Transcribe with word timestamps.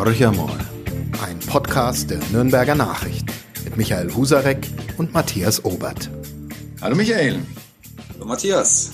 Horcher 0.00 0.32
mal, 0.32 0.58
ein 1.22 1.38
Podcast 1.40 2.08
der 2.08 2.20
Nürnberger 2.32 2.74
Nachrichten 2.74 3.30
mit 3.64 3.76
Michael 3.76 4.14
Husarek 4.14 4.66
und 4.96 5.12
Matthias 5.12 5.62
Obert. 5.62 6.08
Hallo 6.80 6.96
Michael. 6.96 7.40
Hallo 8.14 8.24
Matthias. 8.24 8.92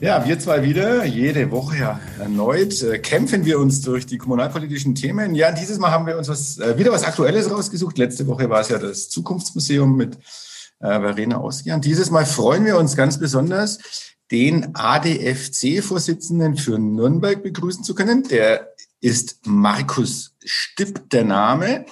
Ja, 0.00 0.26
wir 0.26 0.38
zwei 0.38 0.62
wieder, 0.62 1.04
jede 1.04 1.50
Woche 1.50 1.76
ja 1.76 2.00
erneut, 2.18 2.82
äh, 2.82 2.98
kämpfen 2.98 3.44
wir 3.44 3.58
uns 3.58 3.82
durch 3.82 4.06
die 4.06 4.16
kommunalpolitischen 4.16 4.94
Themen. 4.94 5.34
Ja, 5.34 5.52
dieses 5.52 5.78
Mal 5.78 5.90
haben 5.90 6.06
wir 6.06 6.16
uns 6.16 6.28
was, 6.28 6.58
äh, 6.58 6.78
wieder 6.78 6.92
was 6.92 7.04
Aktuelles 7.04 7.50
rausgesucht. 7.50 7.98
Letzte 7.98 8.26
Woche 8.26 8.48
war 8.48 8.62
es 8.62 8.70
ja 8.70 8.78
das 8.78 9.10
Zukunftsmuseum 9.10 9.98
mit 9.98 10.16
äh, 10.80 10.98
Verena 10.98 11.42
Oskian. 11.42 11.82
Dieses 11.82 12.10
Mal 12.10 12.24
freuen 12.24 12.64
wir 12.64 12.78
uns 12.78 12.96
ganz 12.96 13.18
besonders, 13.20 13.80
den 14.30 14.74
ADFC-Vorsitzenden 14.74 16.56
für 16.56 16.78
Nürnberg 16.78 17.42
begrüßen 17.42 17.84
zu 17.84 17.94
können. 17.94 18.22
Der 18.24 18.66
ist 19.00 19.46
Markus 19.46 20.36
Stipp 20.44 21.10
der 21.10 21.24
Name. 21.24 21.86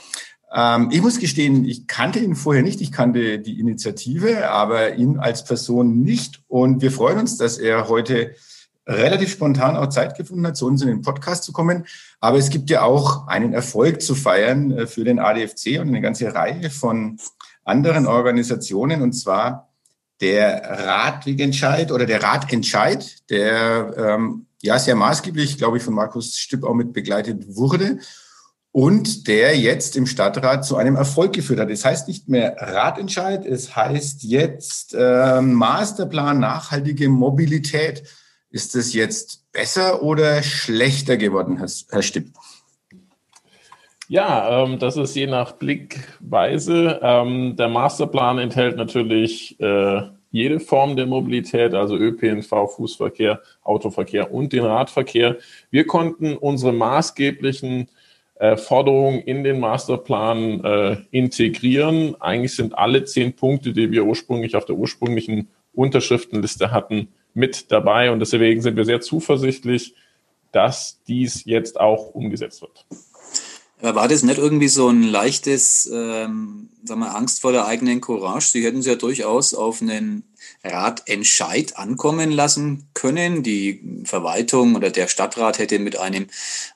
Ähm, 0.52 0.88
ich 0.90 1.02
muss 1.02 1.18
gestehen, 1.18 1.64
ich 1.64 1.86
kannte 1.86 2.18
ihn 2.18 2.36
vorher 2.36 2.62
nicht. 2.62 2.80
Ich 2.80 2.92
kannte 2.92 3.38
die 3.38 3.60
Initiative, 3.60 4.50
aber 4.50 4.94
ihn 4.94 5.18
als 5.18 5.44
Person 5.44 6.00
nicht. 6.00 6.42
Und 6.48 6.82
wir 6.82 6.90
freuen 6.90 7.18
uns, 7.18 7.36
dass 7.36 7.58
er 7.58 7.88
heute 7.88 8.34
relativ 8.86 9.30
spontan 9.32 9.76
auch 9.76 9.88
Zeit 9.88 10.16
gefunden 10.16 10.46
hat, 10.46 10.56
zu 10.56 10.66
uns 10.66 10.80
in 10.80 10.88
den 10.88 11.02
Podcast 11.02 11.44
zu 11.44 11.52
kommen. 11.52 11.86
Aber 12.20 12.38
es 12.38 12.50
gibt 12.50 12.70
ja 12.70 12.82
auch 12.82 13.26
einen 13.26 13.52
Erfolg 13.52 14.00
zu 14.00 14.14
feiern 14.14 14.70
äh, 14.70 14.86
für 14.86 15.04
den 15.04 15.18
ADFC 15.18 15.80
und 15.80 15.88
eine 15.88 16.00
ganze 16.00 16.34
Reihe 16.34 16.70
von 16.70 17.18
anderen 17.64 18.06
Organisationen. 18.06 19.02
Und 19.02 19.12
zwar 19.12 19.68
der 20.20 20.62
Radwegentscheid 20.86 21.92
oder 21.92 22.06
der 22.06 22.22
Ratentscheid, 22.22 23.28
der 23.28 23.94
ähm, 23.98 24.45
ja 24.66 24.78
sehr 24.78 24.94
maßgeblich, 24.94 25.56
glaube 25.56 25.78
ich, 25.78 25.82
von 25.82 25.94
Markus 25.94 26.36
Stipp 26.36 26.64
auch 26.64 26.74
mit 26.74 26.92
begleitet 26.92 27.56
wurde 27.56 27.98
und 28.76 29.26
der 29.26 29.58
jetzt 29.58 29.96
im 29.96 30.04
Stadtrat 30.04 30.66
zu 30.66 30.76
einem 30.76 30.96
Erfolg 30.96 31.32
geführt 31.32 31.60
hat. 31.60 31.70
Es 31.70 31.86
heißt 31.86 32.08
nicht 32.08 32.28
mehr 32.28 32.56
Ratentscheid, 32.58 33.46
es 33.46 33.74
heißt 33.74 34.22
jetzt 34.24 34.94
äh, 34.94 35.40
Masterplan 35.40 36.40
nachhaltige 36.40 37.08
Mobilität. 37.08 38.02
Ist 38.50 38.76
es 38.76 38.92
jetzt 38.92 39.50
besser 39.50 40.02
oder 40.02 40.42
schlechter 40.42 41.16
geworden, 41.16 41.56
Herr, 41.56 41.70
Herr 41.90 42.02
Stipp? 42.02 42.34
Ja, 44.08 44.62
ähm, 44.62 44.78
das 44.78 44.98
ist 44.98 45.16
je 45.16 45.26
nach 45.26 45.52
Blickweise. 45.52 47.00
Ähm, 47.02 47.56
der 47.56 47.68
Masterplan 47.68 48.38
enthält 48.38 48.76
natürlich 48.76 49.58
äh, 49.58 50.02
jede 50.36 50.60
Form 50.60 50.96
der 50.96 51.06
Mobilität, 51.06 51.72
also 51.72 51.96
ÖPNV, 51.96 52.50
Fußverkehr, 52.76 53.40
Autoverkehr 53.62 54.32
und 54.32 54.52
den 54.52 54.64
Radverkehr. 54.64 55.38
Wir 55.70 55.86
konnten 55.86 56.36
unsere 56.36 56.74
maßgeblichen 56.74 57.88
äh, 58.34 58.58
Forderungen 58.58 59.20
in 59.20 59.44
den 59.44 59.58
Masterplan 59.58 60.62
äh, 60.62 60.96
integrieren. 61.10 62.20
Eigentlich 62.20 62.54
sind 62.54 62.76
alle 62.76 63.04
zehn 63.04 63.32
Punkte, 63.32 63.72
die 63.72 63.90
wir 63.90 64.04
ursprünglich 64.04 64.56
auf 64.56 64.66
der 64.66 64.76
ursprünglichen 64.76 65.48
Unterschriftenliste 65.72 66.70
hatten, 66.70 67.08
mit 67.32 67.72
dabei. 67.72 68.10
Und 68.10 68.20
deswegen 68.20 68.60
sind 68.60 68.76
wir 68.76 68.84
sehr 68.84 69.00
zuversichtlich, 69.00 69.94
dass 70.52 71.02
dies 71.08 71.46
jetzt 71.46 71.80
auch 71.80 72.14
umgesetzt 72.14 72.60
wird. 72.60 72.84
War 73.80 74.08
das 74.08 74.22
nicht 74.22 74.38
irgendwie 74.38 74.68
so 74.68 74.88
ein 74.88 75.02
leichtes, 75.02 75.90
ähm, 75.92 76.70
sagen 76.84 77.00
wir, 77.00 77.14
Angst 77.14 77.42
vor 77.42 77.52
der 77.52 77.66
eigenen 77.66 78.00
Courage? 78.00 78.48
Sie 78.48 78.64
hätten 78.64 78.78
es 78.78 78.86
ja 78.86 78.94
durchaus 78.94 79.52
auf 79.52 79.82
einen 79.82 80.24
Ratentscheid 80.72 81.76
ankommen 81.78 82.30
lassen 82.30 82.88
können. 82.94 83.42
Die 83.42 84.02
Verwaltung 84.04 84.74
oder 84.74 84.90
der 84.90 85.08
Stadtrat 85.08 85.58
hätte 85.58 85.78
mit 85.78 85.98
einem 85.98 86.26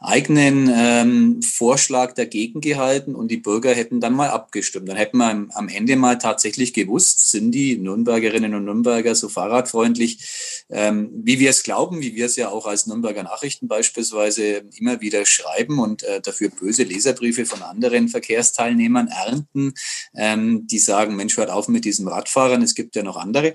eigenen 0.00 0.70
ähm, 0.74 1.42
Vorschlag 1.42 2.14
dagegen 2.14 2.60
gehalten 2.60 3.14
und 3.14 3.30
die 3.30 3.36
Bürger 3.36 3.74
hätten 3.74 4.00
dann 4.00 4.14
mal 4.14 4.30
abgestimmt. 4.30 4.88
Dann 4.88 4.96
hätten 4.96 5.18
wir 5.18 5.48
am 5.54 5.68
Ende 5.68 5.96
mal 5.96 6.18
tatsächlich 6.18 6.72
gewusst, 6.72 7.30
sind 7.30 7.52
die 7.52 7.76
Nürnbergerinnen 7.78 8.54
und 8.54 8.64
Nürnberger 8.64 9.14
so 9.14 9.28
fahrradfreundlich, 9.28 10.66
ähm, 10.70 11.10
wie 11.12 11.38
wir 11.38 11.50
es 11.50 11.62
glauben, 11.62 12.02
wie 12.02 12.14
wir 12.14 12.26
es 12.26 12.36
ja 12.36 12.48
auch 12.48 12.66
als 12.66 12.86
Nürnberger 12.86 13.22
Nachrichten 13.22 13.68
beispielsweise 13.68 14.62
immer 14.76 15.00
wieder 15.00 15.26
schreiben 15.26 15.78
und 15.78 16.02
äh, 16.02 16.20
dafür 16.20 16.50
böse 16.50 16.84
Leserbriefe 16.84 17.46
von 17.46 17.62
anderen 17.62 18.08
Verkehrsteilnehmern 18.08 19.08
ernten, 19.08 19.74
ähm, 20.14 20.66
die 20.66 20.78
sagen, 20.78 21.16
Mensch, 21.16 21.36
hört 21.36 21.50
auf 21.50 21.68
mit 21.68 21.84
diesem 21.84 22.08
Radfahrern, 22.08 22.62
es 22.62 22.74
gibt 22.74 22.96
ja 22.96 23.02
noch 23.02 23.16
andere. 23.16 23.54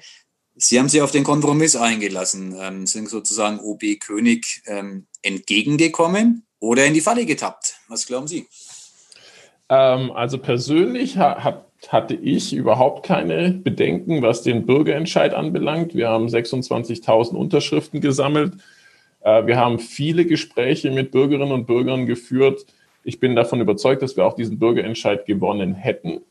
Sie 0.57 0.79
haben 0.79 0.87
sich 0.87 1.01
auf 1.01 1.11
den 1.11 1.25
Kompromiss 1.25 1.75
eingelassen, 1.75 2.55
ähm, 2.59 2.87
sind 2.87 3.09
sozusagen 3.09 3.59
OB 3.59 3.99
König 3.99 4.63
ähm, 4.67 5.05
entgegengekommen 5.21 6.45
oder 6.59 6.85
in 6.85 6.93
die 6.93 7.01
Falle 7.01 7.25
getappt. 7.25 7.75
Was 7.89 8.05
glauben 8.05 8.27
Sie? 8.27 8.47
Ähm, 9.67 10.11
also 10.11 10.37
persönlich 10.37 11.17
hat, 11.17 11.65
hatte 11.89 12.13
ich 12.13 12.53
überhaupt 12.53 13.05
keine 13.05 13.51
Bedenken, 13.51 14.21
was 14.21 14.43
den 14.43 14.65
Bürgerentscheid 14.65 15.33
anbelangt. 15.33 15.93
Wir 15.93 16.07
haben 16.07 16.27
26.000 16.27 17.35
Unterschriften 17.35 17.99
gesammelt. 17.99 18.53
Äh, 19.21 19.45
wir 19.47 19.57
haben 19.57 19.79
viele 19.79 20.25
Gespräche 20.25 20.89
mit 20.89 21.11
Bürgerinnen 21.11 21.51
und 21.51 21.65
Bürgern 21.65 22.05
geführt. 22.05 22.65
Ich 23.03 23.19
bin 23.19 23.35
davon 23.35 23.59
überzeugt, 23.59 24.01
dass 24.01 24.15
wir 24.15 24.25
auch 24.25 24.35
diesen 24.35 24.57
Bürgerentscheid 24.57 25.25
gewonnen 25.25 25.75
hätten. 25.75 26.21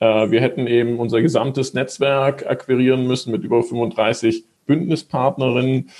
Äh, 0.00 0.30
wir 0.30 0.40
hätten 0.40 0.66
eben 0.66 0.98
unser 0.98 1.22
gesamtes 1.22 1.74
Netzwerk 1.74 2.46
akquirieren 2.46 3.06
müssen 3.06 3.32
mit 3.32 3.44
über 3.44 3.62
35 3.62 4.44
Bündnispartnerinnen. 4.66 5.90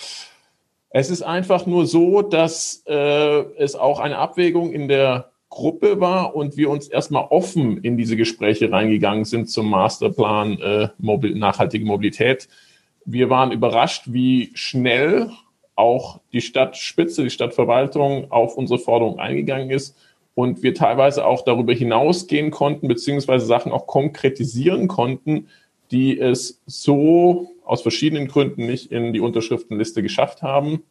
Es 0.91 1.11
ist 1.11 1.23
einfach 1.23 1.67
nur 1.67 1.87
so, 1.87 2.23
dass 2.23 2.85
äh, 2.87 3.41
es 3.59 3.75
auch 3.75 3.99
eine 3.99 4.19
Abwägung 4.19 4.73
in 4.73 4.89
der 4.89 5.31
Gruppe 5.49 6.01
war 6.01 6.35
und 6.35 6.57
wir 6.57 6.71
uns 6.71 6.89
erstmal 6.89 7.27
offen 7.31 7.79
in 7.79 7.97
diese 7.97 8.17
Gespräche 8.17 8.73
reingegangen 8.73 9.25
sind 9.25 9.49
zum 9.49 9.71
Masterplan 9.71 10.59
äh, 10.61 10.89
nachhaltige 10.99 11.85
Mobilität. 11.85 12.49
Wir 13.05 13.31
waren 13.31 13.53
überrascht, 13.53 14.05
wie 14.07 14.51
schnell 14.55 15.31
auch 15.77 16.21
die 16.33 16.41
Stadtspitze, 16.41 17.23
die 17.23 17.31
Stadtverwaltung 17.31 18.31
auf 18.31 18.57
unsere 18.57 18.79
Forderung 18.79 19.19
eingegangen 19.19 19.71
ist 19.71 19.97
und 20.35 20.63
wir 20.63 20.75
teilweise 20.75 21.25
auch 21.25 21.45
darüber 21.45 21.73
hinausgehen 21.73 22.51
konnten, 22.51 22.89
beziehungsweise 22.89 23.47
Sachen 23.47 23.73
auch 23.73 23.87
konkretisieren 23.87 24.89
konnten, 24.89 25.49
die 25.91 26.19
es 26.19 26.61
so 26.67 27.51
aus 27.65 27.83
verschiedenen 27.83 28.27
Gründen 28.27 28.67
nicht 28.67 28.91
in 28.91 29.13
die 29.13 29.21
Unterschriftenliste 29.21 30.03
geschafft 30.03 30.43
haben. 30.43 30.83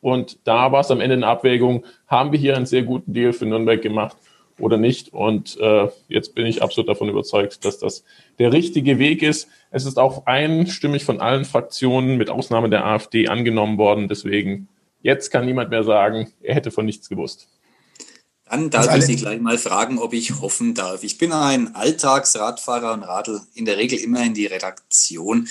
Und 0.00 0.38
da 0.44 0.72
war 0.72 0.80
es 0.80 0.90
am 0.90 1.00
Ende 1.00 1.14
eine 1.14 1.26
Abwägung, 1.26 1.84
haben 2.06 2.32
wir 2.32 2.38
hier 2.38 2.56
einen 2.56 2.66
sehr 2.66 2.82
guten 2.82 3.12
Deal 3.12 3.32
für 3.32 3.46
Nürnberg 3.46 3.80
gemacht 3.80 4.16
oder 4.58 4.76
nicht? 4.76 5.12
Und 5.12 5.58
äh, 5.60 5.88
jetzt 6.08 6.34
bin 6.34 6.46
ich 6.46 6.62
absolut 6.62 6.88
davon 6.88 7.08
überzeugt, 7.08 7.64
dass 7.64 7.78
das 7.78 8.04
der 8.38 8.52
richtige 8.52 8.98
Weg 8.98 9.22
ist. 9.22 9.48
Es 9.70 9.86
ist 9.86 9.98
auch 9.98 10.26
einstimmig 10.26 11.04
von 11.04 11.20
allen 11.20 11.44
Fraktionen 11.44 12.16
mit 12.16 12.30
Ausnahme 12.30 12.68
der 12.68 12.84
AfD 12.84 13.28
angenommen 13.28 13.78
worden. 13.78 14.08
Deswegen, 14.08 14.68
jetzt 15.02 15.30
kann 15.30 15.46
niemand 15.46 15.70
mehr 15.70 15.84
sagen, 15.84 16.32
er 16.42 16.54
hätte 16.54 16.70
von 16.70 16.86
nichts 16.86 17.08
gewusst. 17.08 17.48
Dann 18.48 18.70
darf 18.70 18.94
ich 18.94 19.04
Sie 19.04 19.16
gleich 19.16 19.40
mal 19.40 19.58
fragen, 19.58 19.98
ob 19.98 20.12
ich 20.12 20.40
hoffen 20.40 20.74
darf. 20.74 21.02
Ich 21.02 21.18
bin 21.18 21.32
ein 21.32 21.74
Alltagsradfahrer 21.74 22.92
und 22.92 23.02
radel 23.02 23.40
in 23.54 23.64
der 23.64 23.76
Regel 23.76 23.98
immer 23.98 24.22
in 24.22 24.34
die 24.34 24.46
Redaktion, 24.46 25.48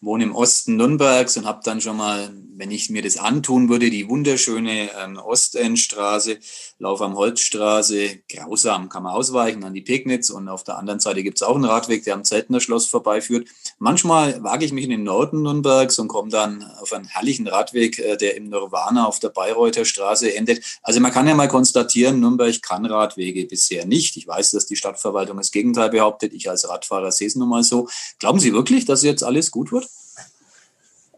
wohne 0.00 0.24
im 0.24 0.34
Osten 0.34 0.76
Nürnbergs 0.76 1.36
und 1.36 1.44
habe 1.44 1.60
dann 1.64 1.80
schon 1.80 1.96
mal, 1.96 2.30
wenn 2.58 2.70
ich 2.70 2.90
mir 2.90 3.02
das 3.02 3.16
antun 3.16 3.68
würde, 3.68 3.90
die 3.90 4.08
wunderschöne 4.08 4.90
ähm, 4.98 5.16
Ostendstraße, 5.18 6.38
Lauf 6.78 7.00
am 7.00 7.16
Holzstraße, 7.16 8.20
grausam, 8.28 8.88
kann 8.88 9.02
man 9.02 9.14
ausweichen 9.14 9.64
an 9.64 9.74
die 9.74 9.80
Pegnitz 9.80 10.30
und 10.30 10.48
auf 10.48 10.64
der 10.64 10.78
anderen 10.78 11.00
Seite 11.00 11.22
gibt 11.22 11.38
es 11.38 11.42
auch 11.42 11.54
einen 11.54 11.64
Radweg, 11.64 12.04
der 12.04 12.14
am 12.14 12.24
Zeltner 12.24 12.60
Schloss 12.60 12.86
vorbeiführt. 12.86 13.48
Manchmal 13.78 14.42
wage 14.42 14.64
ich 14.64 14.72
mich 14.72 14.84
in 14.84 14.90
den 14.90 15.04
Norden 15.04 15.42
Nürnbergs 15.42 15.98
und 15.98 16.08
komme 16.08 16.30
dann 16.30 16.62
auf 16.80 16.92
einen 16.92 17.06
herrlichen 17.06 17.46
Radweg, 17.46 17.98
äh, 17.98 18.16
der 18.16 18.36
im 18.36 18.48
Nirvana 18.48 19.06
auf 19.06 19.20
der 19.20 19.30
Bayreuther 19.30 19.84
Straße 19.84 20.34
endet. 20.34 20.62
Also 20.82 21.00
man 21.00 21.12
kann 21.12 21.28
ja 21.28 21.34
mal 21.34 21.48
konstatieren, 21.48 22.20
Nürnberg 22.20 22.60
kann 22.62 22.86
Radwege 22.86 23.46
bisher 23.46 23.86
nicht. 23.86 24.16
Ich 24.16 24.26
weiß, 24.26 24.52
dass 24.52 24.66
die 24.66 24.76
Stadtverwaltung 24.76 25.36
das 25.36 25.50
Gegenteil 25.50 25.90
behauptet. 25.90 26.32
Ich 26.32 26.48
als 26.48 26.68
Radfahrer 26.68 27.12
sehe 27.12 27.28
es 27.28 27.36
nun 27.36 27.48
mal 27.48 27.62
so. 27.62 27.88
Glauben 28.18 28.40
Sie 28.40 28.52
wirklich, 28.52 28.84
dass 28.84 29.02
jetzt 29.02 29.22
alles 29.22 29.50
gut 29.50 29.72
wird? 29.72 29.88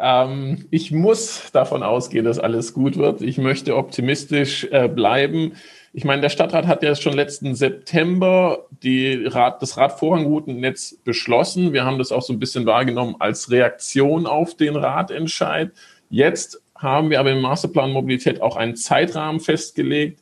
Ähm, 0.01 0.67
ich 0.71 0.93
muss 0.93 1.51
davon 1.53 1.83
ausgehen, 1.83 2.25
dass 2.25 2.39
alles 2.39 2.73
gut 2.73 2.97
wird. 2.97 3.23
Ich 3.23 3.39
möchte 3.39 3.77
optimistisch 3.77 4.65
äh, 4.71 4.89
bleiben. 4.89 5.53
Ich 5.93 6.05
meine, 6.05 6.23
der 6.23 6.29
Stadtrat 6.29 6.67
hat 6.67 6.83
ja 6.83 6.95
schon 6.95 7.15
letzten 7.15 7.55
September 7.55 8.67
die 8.83 9.25
Rad, 9.27 9.63
das 9.63 9.77
Radvorhangroutennetz 9.77 10.99
beschlossen. 11.05 11.73
Wir 11.73 11.85
haben 11.85 11.99
das 11.99 12.13
auch 12.13 12.23
so 12.23 12.33
ein 12.33 12.39
bisschen 12.39 12.67
wahrgenommen 12.67 13.17
als 13.19 13.51
Reaktion 13.51 14.27
auf 14.27 14.55
den 14.55 14.77
Ratentscheid. 14.77 15.73
Jetzt 16.11 16.63
haben 16.77 17.11
wir 17.11 17.19
aber 17.19 17.33
im 17.33 17.41
Masterplan 17.41 17.91
Mobilität 17.91 18.41
auch 18.41 18.57
einen 18.57 18.77
Zeitrahmen 18.77 19.41
festgelegt. 19.41 20.21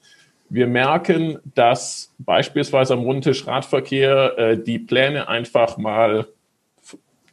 Wir 0.49 0.67
merken, 0.69 1.39
dass 1.55 2.15
beispielsweise 2.19 2.95
am 2.95 3.01
Rundtisch 3.01 3.47
Radverkehr 3.47 4.39
äh, 4.39 4.59
die 4.59 4.79
Pläne 4.79 5.29
einfach 5.29 5.77
mal 5.77 6.27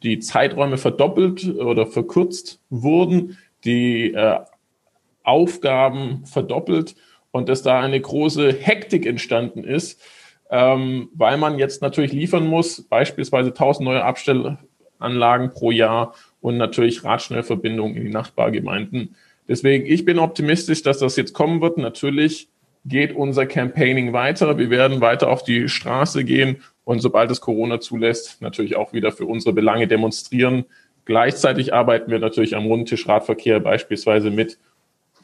die 0.04 0.18
Zeiträume 0.18 0.76
verdoppelt 0.76 1.56
oder 1.56 1.86
verkürzt 1.86 2.60
wurden, 2.68 3.38
die 3.64 4.12
äh, 4.12 4.38
Aufgaben 5.22 6.26
verdoppelt 6.26 6.94
und 7.30 7.48
dass 7.48 7.62
da 7.62 7.80
eine 7.80 8.00
große 8.00 8.52
Hektik 8.52 9.06
entstanden 9.06 9.64
ist, 9.64 10.00
ähm, 10.50 11.08
weil 11.14 11.38
man 11.38 11.58
jetzt 11.58 11.80
natürlich 11.80 12.12
liefern 12.12 12.46
muss, 12.46 12.82
beispielsweise 12.82 13.48
1000 13.48 13.84
neue 13.84 14.04
Abstellanlagen 14.04 15.50
pro 15.50 15.70
Jahr 15.70 16.14
und 16.40 16.58
natürlich 16.58 17.02
Radschnellverbindungen 17.02 17.96
in 17.96 18.04
die 18.04 18.12
Nachbargemeinden. 18.12 19.16
Deswegen, 19.48 19.86
ich 19.86 20.04
bin 20.04 20.18
optimistisch, 20.18 20.82
dass 20.82 20.98
das 20.98 21.16
jetzt 21.16 21.32
kommen 21.32 21.62
wird. 21.62 21.78
Natürlich 21.78 22.48
geht 22.84 23.16
unser 23.16 23.46
Campaigning 23.46 24.12
weiter. 24.12 24.58
Wir 24.58 24.68
werden 24.68 25.00
weiter 25.00 25.30
auf 25.30 25.42
die 25.42 25.68
Straße 25.68 26.24
gehen 26.24 26.58
und 26.84 27.00
sobald 27.00 27.30
es 27.30 27.40
Corona 27.40 27.80
zulässt, 27.80 28.40
natürlich 28.42 28.76
auch 28.76 28.92
wieder 28.92 29.10
für 29.10 29.26
unsere 29.26 29.52
Belange 29.52 29.88
demonstrieren. 29.88 30.64
Gleichzeitig 31.04 31.74
arbeiten 31.74 32.10
wir 32.10 32.18
natürlich 32.18 32.56
am 32.56 32.66
Rundtisch 32.66 33.08
Radverkehr 33.08 33.60
beispielsweise 33.60 34.30
mit, 34.30 34.58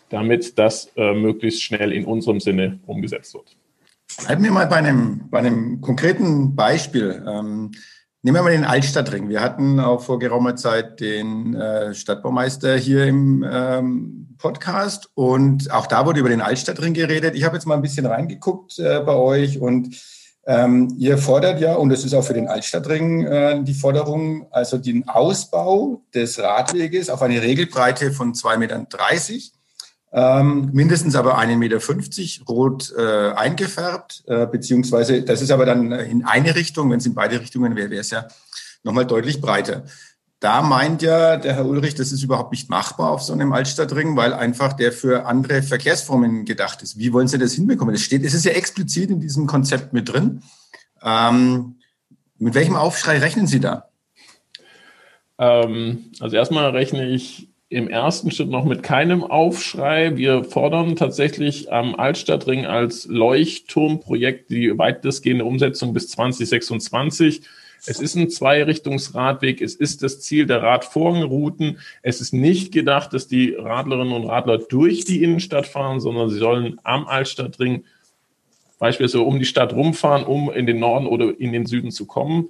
damit 0.09 0.59
das 0.59 0.91
äh, 0.97 1.15
möglichst 1.15 1.63
schnell 1.63 1.93
in 1.93 2.05
unserem 2.05 2.41
Sinne 2.41 2.81
umgesetzt 2.87 3.35
wird. 3.35 3.57
Bleiben 4.25 4.43
wir 4.45 4.51
mal 4.51 4.67
bei 4.67 4.77
einem, 4.77 5.29
bei 5.31 5.39
einem 5.39 5.81
konkreten 5.81 6.57
Beispiel. 6.57 7.23
Ähm, 7.27 7.71
nehmen 8.23 8.37
wir 8.37 8.43
mal 8.43 8.53
den 8.53 8.65
Altstadtring. 8.65 9.29
Wir 9.29 9.41
hatten 9.41 9.79
auch 9.81 10.03
vor 10.03 10.19
geraumer 10.19 10.57
Zeit 10.57 11.01
den 11.01 11.55
äh, 11.55 11.95
Stadtbaumeister 11.95 12.77
hier 12.77 13.07
im 13.07 13.47
ähm, 13.51 14.35
Podcast 14.39 15.11
und 15.15 15.71
auch 15.71 15.87
da 15.87 16.07
wurde 16.07 16.21
über 16.21 16.29
den 16.29 16.41
Altstadtring 16.41 16.93
geredet. 16.93 17.35
Ich 17.35 17.45
habe 17.45 17.57
jetzt 17.57 17.67
mal 17.67 17.77
ein 17.77 17.83
bisschen 17.83 18.07
reingeguckt 18.07 18.79
äh, 18.79 19.01
bei 19.01 19.15
euch 19.15 19.61
und 19.61 19.95
ähm, 20.51 20.97
ihr 20.99 21.17
fordert 21.17 21.61
ja, 21.61 21.75
und 21.75 21.91
das 21.91 22.05
ist 22.05 22.13
auch 22.13 22.25
für 22.25 22.35
den 22.35 22.49
Altstadtring 22.49 23.25
äh, 23.25 23.63
die 23.63 23.73
Forderung, 23.73 24.49
also 24.51 24.79
den 24.79 25.09
Ausbau 25.09 26.03
des 26.13 26.41
Radweges 26.41 27.09
auf 27.09 27.23
eine 27.23 27.41
Regelbreite 27.41 28.11
von 28.11 28.35
2,30 28.35 28.59
Metern 28.59 28.87
ähm, 30.13 30.71
mindestens 30.73 31.15
aber 31.15 31.39
1,50 31.39 31.57
Meter 31.57 31.79
rot 32.49 32.93
äh, 32.99 33.31
eingefärbt, 33.31 34.25
äh, 34.27 34.45
beziehungsweise 34.49 35.23
das 35.23 35.41
ist 35.41 35.53
aber 35.53 35.67
dann 35.67 35.93
in 35.93 36.25
eine 36.25 36.57
Richtung, 36.57 36.91
wenn 36.91 36.99
es 36.99 37.07
in 37.07 37.15
beide 37.15 37.41
Richtungen 37.41 37.77
wäre, 37.77 37.91
wäre 37.91 38.01
es 38.01 38.11
ja 38.11 38.27
nochmal 38.83 39.07
deutlich 39.07 39.41
breiter. 39.41 39.85
Da 40.41 40.63
meint 40.63 41.03
ja 41.03 41.37
der 41.37 41.55
Herr 41.55 41.67
Ulrich, 41.67 41.95
das 41.95 42.13
ist 42.13 42.23
überhaupt 42.23 42.51
nicht 42.51 42.71
machbar 42.71 43.11
auf 43.11 43.23
so 43.23 43.35
einem 43.35 43.53
Altstadtring, 43.53 44.17
weil 44.17 44.33
einfach 44.33 44.73
der 44.73 44.91
für 44.91 45.27
andere 45.27 45.63
Verkehrsformen 45.63 46.47
gedacht 46.47 46.81
ist. 46.81 46.99
Wie 46.99 47.13
wollen 47.13 47.29
Sie 47.29 47.37
das 47.37 47.53
hinbekommen? 47.53 47.95
Das 47.95 48.03
steht, 48.03 48.25
es 48.25 48.33
ist 48.33 48.47
ja 48.47 48.53
explizit 48.53 49.11
in 49.11 49.21
diesem 49.21 49.47
Konzept 49.47 49.93
mit 49.93 50.11
drin. 50.11 50.43
Ähm, 51.03 51.77
mit 52.39 52.55
welchem 52.55 52.75
Aufschrei 52.75 53.19
rechnen 53.19 53.47
Sie 53.47 53.61
da? 53.61 53.91
Ähm, 55.39 56.11
also 56.21 56.37
erstmal 56.37 56.71
rechne 56.71 57.07
ich 57.07 57.51
im 57.69 57.89
ersten 57.89 58.31
Schritt 58.31 58.49
noch 58.49 58.65
mit 58.65 58.83
keinem 58.83 59.23
Aufschrei. 59.23 60.17
Wir 60.17 60.45
fordern 60.45 60.97
tatsächlich 60.97 61.71
am 61.71 61.95
Altstadtring 61.95 62.65
als 62.65 63.05
Leuchtturmprojekt 63.05 64.49
die 64.49 64.77
weitestgehende 64.77 65.45
Umsetzung 65.45 65.93
bis 65.93 66.09
2026. 66.09 67.43
Es 67.87 68.01
ist 68.01 68.15
ein 68.15 68.31
Zweirichtungsradweg. 68.31 69.61
Es 69.61 69.75
ist 69.75 70.03
das 70.03 70.21
Ziel 70.21 70.47
der 70.47 70.63
Radvorrouten. 70.63 71.79
Es 72.03 72.21
ist 72.21 72.33
nicht 72.33 72.73
gedacht, 72.73 73.13
dass 73.13 73.27
die 73.27 73.55
Radlerinnen 73.55 74.13
und 74.13 74.27
Radler 74.27 74.59
durch 74.59 75.05
die 75.05 75.23
Innenstadt 75.23 75.67
fahren, 75.67 76.01
sondern 76.01 76.31
sie 76.31 76.39
sollen 76.39 76.79
am 76.85 77.07
Altstadtring 77.07 77.85
beispielsweise 78.79 79.23
um 79.23 79.39
die 79.39 79.45
Stadt 79.45 79.73
rumfahren, 79.73 80.25
um 80.25 80.51
in 80.51 80.67
den 80.67 80.79
Norden 80.79 81.07
oder 81.07 81.39
in 81.39 81.53
den 81.53 81.67
Süden 81.67 81.91
zu 81.91 82.07
kommen. 82.07 82.49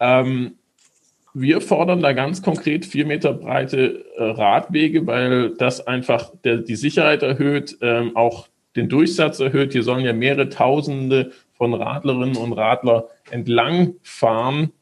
Ähm, 0.00 0.54
wir 1.34 1.60
fordern 1.60 2.00
da 2.00 2.12
ganz 2.12 2.42
konkret 2.42 2.86
vier 2.86 3.06
Meter 3.06 3.32
breite 3.32 4.04
äh, 4.16 4.22
Radwege, 4.22 5.06
weil 5.06 5.54
das 5.54 5.86
einfach 5.86 6.32
der, 6.44 6.58
die 6.58 6.76
Sicherheit 6.76 7.22
erhöht, 7.22 7.76
ähm, 7.80 8.16
auch 8.16 8.48
den 8.76 8.88
Durchsatz 8.88 9.40
erhöht. 9.40 9.72
Hier 9.72 9.82
sollen 9.82 10.04
ja 10.04 10.12
mehrere 10.12 10.48
Tausende 10.48 11.32
von 11.58 11.74
Radlerinnen 11.74 12.36
und 12.36 12.54
Radler 12.54 13.08
entlang 13.30 13.96
fahren. 14.02 14.72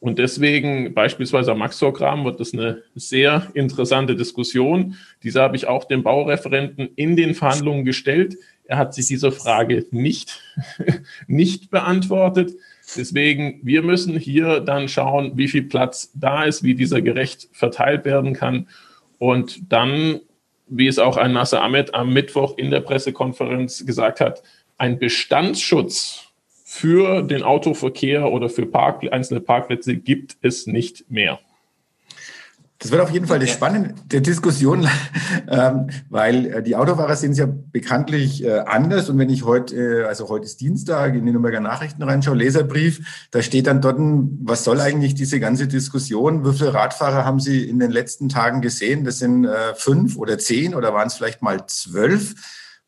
Und 0.00 0.18
deswegen 0.18 0.94
beispielsweise 0.94 1.52
am 1.52 1.58
Maxor-Graben 1.58 2.24
wird 2.24 2.40
das 2.40 2.54
eine 2.54 2.82
sehr 2.94 3.48
interessante 3.54 4.16
Diskussion. 4.16 4.96
Diese 5.22 5.42
habe 5.42 5.56
ich 5.56 5.68
auch 5.68 5.84
dem 5.84 6.02
Baureferenten 6.02 6.88
in 6.96 7.16
den 7.16 7.34
Verhandlungen 7.34 7.84
gestellt. 7.84 8.36
Er 8.64 8.78
hat 8.78 8.94
sich 8.94 9.06
diese 9.06 9.30
Frage 9.30 9.86
nicht, 9.90 10.42
nicht 11.26 11.70
beantwortet. 11.70 12.52
Deswegen, 12.96 13.60
wir 13.62 13.82
müssen 13.82 14.18
hier 14.18 14.60
dann 14.60 14.88
schauen, 14.88 15.32
wie 15.36 15.48
viel 15.48 15.64
Platz 15.64 16.10
da 16.14 16.44
ist, 16.44 16.62
wie 16.62 16.74
dieser 16.74 17.02
gerecht 17.02 17.48
verteilt 17.52 18.04
werden 18.04 18.32
kann. 18.32 18.68
Und 19.18 19.70
dann, 19.70 20.20
wie 20.66 20.86
es 20.86 20.98
auch 20.98 21.18
ein 21.18 21.32
Nasser 21.32 21.62
Ahmed 21.62 21.94
am 21.94 22.12
Mittwoch 22.12 22.56
in 22.56 22.70
der 22.70 22.80
Pressekonferenz 22.80 23.84
gesagt 23.84 24.20
hat, 24.20 24.42
ein 24.80 24.98
Bestandsschutz 24.98 26.24
für 26.64 27.22
den 27.22 27.42
Autoverkehr 27.42 28.32
oder 28.32 28.48
für 28.48 28.64
Park, 28.64 29.04
einzelne 29.12 29.40
Parkplätze 29.40 29.94
gibt 29.94 30.38
es 30.40 30.66
nicht 30.66 31.10
mehr. 31.10 31.38
Das 32.78 32.90
wird 32.90 33.02
auf 33.02 33.10
jeden 33.10 33.26
Fall 33.26 33.36
eine 33.36 33.46
spannende 33.46 34.22
Diskussion, 34.22 34.88
ähm, 35.50 35.90
weil 36.08 36.46
äh, 36.46 36.62
die 36.62 36.76
Autofahrer 36.76 37.14
sind 37.14 37.36
ja 37.36 37.46
bekanntlich 37.46 38.42
äh, 38.42 38.60
anders. 38.60 39.10
Und 39.10 39.18
wenn 39.18 39.28
ich 39.28 39.44
heute, 39.44 39.76
äh, 39.76 40.04
also 40.04 40.30
heute 40.30 40.46
ist 40.46 40.62
Dienstag, 40.62 41.14
in 41.14 41.26
die 41.26 41.32
Nürnberger 41.32 41.60
Nachrichten 41.60 42.02
reinschaue, 42.02 42.36
Leserbrief, 42.36 43.26
da 43.32 43.42
steht 43.42 43.66
dann 43.66 43.82
dort, 43.82 43.98
was 44.00 44.64
soll 44.64 44.80
eigentlich 44.80 45.14
diese 45.14 45.40
ganze 45.40 45.68
Diskussion? 45.68 46.42
Wie 46.46 46.56
viele 46.56 46.72
Radfahrer 46.72 47.26
haben 47.26 47.38
Sie 47.38 47.68
in 47.68 47.80
den 47.80 47.90
letzten 47.90 48.30
Tagen 48.30 48.62
gesehen? 48.62 49.04
Das 49.04 49.18
sind 49.18 49.46
fünf 49.74 50.16
oder 50.16 50.38
zehn 50.38 50.74
oder 50.74 50.94
waren 50.94 51.08
es 51.08 51.14
vielleicht 51.14 51.42
mal 51.42 51.66
zwölf? 51.66 52.34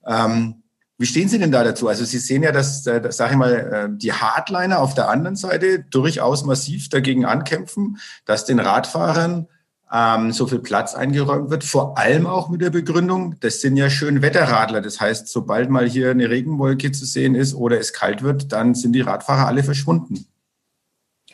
Ähm, 0.06 0.61
wie 0.98 1.06
stehen 1.06 1.28
Sie 1.28 1.38
denn 1.38 1.50
da 1.50 1.64
dazu? 1.64 1.88
Also 1.88 2.04
Sie 2.04 2.18
sehen 2.18 2.42
ja, 2.42 2.52
dass, 2.52 2.82
dass 2.82 3.16
sage 3.16 3.32
ich 3.32 3.38
mal, 3.38 3.90
die 3.92 4.12
Hardliner 4.12 4.80
auf 4.80 4.94
der 4.94 5.08
anderen 5.08 5.36
Seite 5.36 5.80
durchaus 5.80 6.44
massiv 6.44 6.88
dagegen 6.90 7.24
ankämpfen, 7.24 7.98
dass 8.24 8.44
den 8.44 8.60
Radfahrern 8.60 9.48
ähm, 9.92 10.32
so 10.32 10.46
viel 10.46 10.60
Platz 10.60 10.94
eingeräumt 10.94 11.50
wird, 11.50 11.64
vor 11.64 11.98
allem 11.98 12.26
auch 12.26 12.48
mit 12.48 12.62
der 12.62 12.70
Begründung, 12.70 13.36
das 13.40 13.60
sind 13.60 13.76
ja 13.76 13.90
schön 13.90 14.22
Wetterradler. 14.22 14.80
Das 14.80 15.00
heißt, 15.00 15.28
sobald 15.28 15.68
mal 15.68 15.88
hier 15.88 16.10
eine 16.10 16.30
Regenwolke 16.30 16.92
zu 16.92 17.04
sehen 17.04 17.34
ist 17.34 17.54
oder 17.54 17.78
es 17.78 17.92
kalt 17.92 18.22
wird, 18.22 18.52
dann 18.52 18.74
sind 18.74 18.94
die 18.94 19.02
Radfahrer 19.02 19.46
alle 19.46 19.62
verschwunden. 19.62 20.26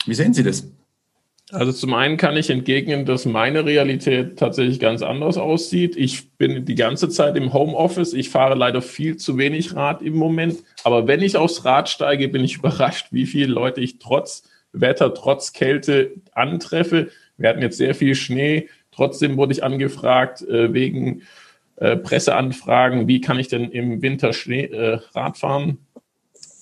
Wie 0.06 0.14
sehen 0.14 0.34
Sie 0.34 0.42
das? 0.42 0.64
Also 1.50 1.72
zum 1.72 1.94
einen 1.94 2.18
kann 2.18 2.36
ich 2.36 2.50
entgegnen, 2.50 3.06
dass 3.06 3.24
meine 3.24 3.64
Realität 3.64 4.38
tatsächlich 4.38 4.80
ganz 4.80 5.00
anders 5.02 5.38
aussieht. 5.38 5.96
Ich 5.96 6.32
bin 6.32 6.66
die 6.66 6.74
ganze 6.74 7.08
Zeit 7.08 7.36
im 7.36 7.54
Homeoffice. 7.54 8.12
Ich 8.12 8.28
fahre 8.28 8.54
leider 8.54 8.82
viel 8.82 9.16
zu 9.16 9.38
wenig 9.38 9.74
Rad 9.74 10.02
im 10.02 10.14
Moment. 10.14 10.58
Aber 10.84 11.06
wenn 11.06 11.22
ich 11.22 11.36
aufs 11.36 11.64
Rad 11.64 11.88
steige, 11.88 12.28
bin 12.28 12.44
ich 12.44 12.56
überrascht, 12.58 13.08
wie 13.12 13.26
viele 13.26 13.52
Leute 13.52 13.80
ich 13.80 13.98
trotz 13.98 14.42
Wetter, 14.72 15.14
trotz 15.14 15.54
Kälte 15.54 16.12
antreffe. 16.32 17.10
Wir 17.38 17.48
hatten 17.48 17.62
jetzt 17.62 17.78
sehr 17.78 17.94
viel 17.94 18.14
Schnee. 18.14 18.68
Trotzdem 18.90 19.36
wurde 19.38 19.52
ich 19.52 19.64
angefragt 19.64 20.42
äh, 20.42 20.74
wegen 20.74 21.22
äh, 21.76 21.96
Presseanfragen, 21.96 23.08
wie 23.08 23.20
kann 23.20 23.38
ich 23.38 23.48
denn 23.48 23.70
im 23.70 24.02
Winter 24.02 24.34
Schnee, 24.34 24.64
äh, 24.64 24.98
Rad 25.14 25.38
fahren. 25.38 25.78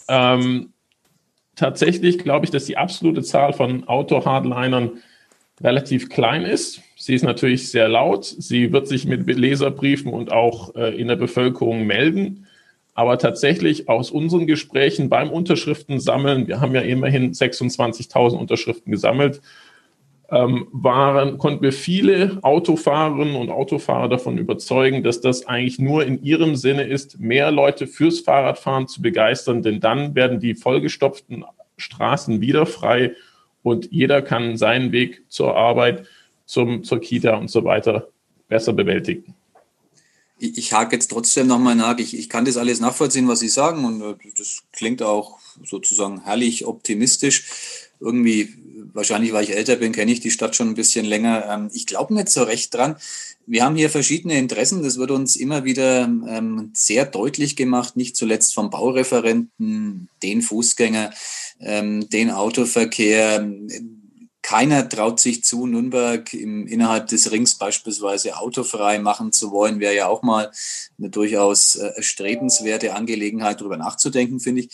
Ähm, 0.09 0.73
tatsächlich 1.57 2.19
glaube 2.19 2.45
ich, 2.45 2.51
dass 2.51 2.67
die 2.67 2.77
absolute 2.77 3.23
Zahl 3.23 3.53
von 3.53 3.89
Auto-Hardlinern 3.89 4.93
relativ 5.63 6.09
klein 6.09 6.45
ist. 6.45 6.83
Sie 6.97 7.15
ist 7.15 7.23
natürlich 7.23 7.71
sehr 7.71 7.89
laut. 7.89 8.25
Sie 8.25 8.73
wird 8.73 8.87
sich 8.87 9.07
mit 9.07 9.27
Leserbriefen 9.27 10.13
und 10.13 10.31
auch 10.31 10.75
äh, 10.75 10.95
in 10.95 11.09
der 11.09 11.17
Bevölkerung 11.17 11.87
melden. 11.87 12.47
Aber 12.95 13.19
tatsächlich 13.19 13.89
aus 13.89 14.11
unseren 14.11 14.47
Gesprächen 14.47 15.09
beim 15.09 15.31
Unterschriften 15.31 16.01
sammeln, 16.01 16.49
wir 16.49 16.61
haben 16.61 16.75
ja 16.75 16.81
immerhin 16.81 17.33
26.000 17.33 18.37
Unterschriften 18.37 18.91
gesammelt, 18.91 19.43
ähm, 20.31 20.67
waren, 20.73 21.39
konnten 21.39 21.63
wir 21.63 21.73
viele 21.73 22.39
Autofahrerinnen 22.43 23.37
und 23.37 23.51
Autofahrer 23.51 24.09
davon 24.09 24.39
überzeugen, 24.39 25.03
dass 25.03 25.21
das 25.21 25.47
eigentlich 25.47 25.79
nur 25.79 26.05
in 26.05 26.23
ihrem 26.23 26.57
Sinne 26.57 26.83
ist, 26.83 27.21
mehr 27.21 27.51
Leute 27.51 27.87
fürs 27.87 28.21
Fahrradfahren 28.21 28.89
zu 28.89 29.03
begeistern, 29.03 29.63
denn 29.63 29.81
dann 29.81 30.15
werden 30.15 30.41
die 30.41 30.55
vollgestopften 30.55 31.45
Straßen 31.77 32.41
wieder 32.41 32.67
frei 32.67 33.15
und 33.63 33.93
jeder 33.93 34.23
kann 34.23 34.57
seinen 34.57 34.93
Weg 34.93 35.23
zur 35.29 35.57
Arbeit, 35.57 36.07
zum, 36.45 36.85
zur 36.85 37.01
Kita 37.01 37.37
und 37.37 37.51
so 37.51 37.65
weiter 37.65 38.09
besser 38.49 38.73
bewältigen. 38.73 39.35
Ich, 40.39 40.59
ich 40.59 40.73
hake 40.73 40.95
jetzt 40.95 41.09
trotzdem 41.09 41.47
nochmal 41.47 41.75
nach. 41.75 41.99
Ich, 41.99 42.17
ich 42.17 42.29
kann 42.29 42.45
das 42.45 42.57
alles 42.57 42.81
nachvollziehen, 42.81 43.29
was 43.29 43.41
Sie 43.41 43.49
sagen 43.49 43.85
und 43.85 44.03
äh, 44.03 44.15
das 44.37 44.63
klingt 44.73 45.03
auch 45.03 45.39
sozusagen 45.65 46.23
herrlich 46.25 46.67
optimistisch. 46.67 47.45
Irgendwie 48.01 48.55
wahrscheinlich, 48.97 49.33
weil 49.33 49.45
ich 49.45 49.55
älter 49.55 49.77
bin, 49.77 49.93
kenne 49.93 50.11
ich 50.11 50.21
die 50.21 50.31
Stadt 50.31 50.57
schon 50.57 50.69
ein 50.69 50.75
bisschen 50.75 51.05
länger. 51.05 51.47
Ähm, 51.49 51.71
ich 51.73 51.87
glaube 51.87 52.15
nicht 52.15 52.29
so 52.31 52.43
recht 52.43 52.75
dran. 52.75 52.97
Wir 53.47 53.65
haben 53.65 53.77
hier 53.77 53.91
verschiedene 53.91 54.39
Interessen. 54.39 54.83
Das 54.83 54.99
wird 54.99 55.13
uns 55.13 55.37
immer 55.37 55.65
wieder 55.65 56.05
ähm, 56.05 56.73
sehr 56.75 57.05
deutlich 57.05 57.55
gemacht, 57.55 57.97
nicht 57.97 58.17
zuletzt 58.17 58.55
vom 58.55 58.71
Baureferenten, 58.71 60.09
den 60.23 60.43
Fußgänger, 60.43 61.13
ähm, 61.61 62.09
den 62.09 62.31
Autoverkehr. 62.31 63.49
keiner 64.43 64.89
traut 64.89 65.21
sich 65.21 65.45
zu, 65.45 65.67
Nürnberg 65.67 66.33
im, 66.33 66.67
innerhalb 66.67 67.09
des 67.09 67.31
Rings 67.31 67.57
beispielsweise 67.57 68.39
autofrei 68.39 68.99
machen 68.99 69.31
zu 69.31 69.53
wollen. 69.53 69.79
Wäre 69.79 69.95
ja 69.95 70.09
auch 70.09 70.23
mal 70.23 70.51
eine 70.99 71.11
durchaus 71.11 71.77
äh, 71.77 71.93
erstrebenswerte 71.97 72.95
Angelegenheit, 72.95 73.61
darüber 73.61 73.77
nachzudenken, 73.77 74.41
finde 74.41 74.63
ich. 74.63 74.71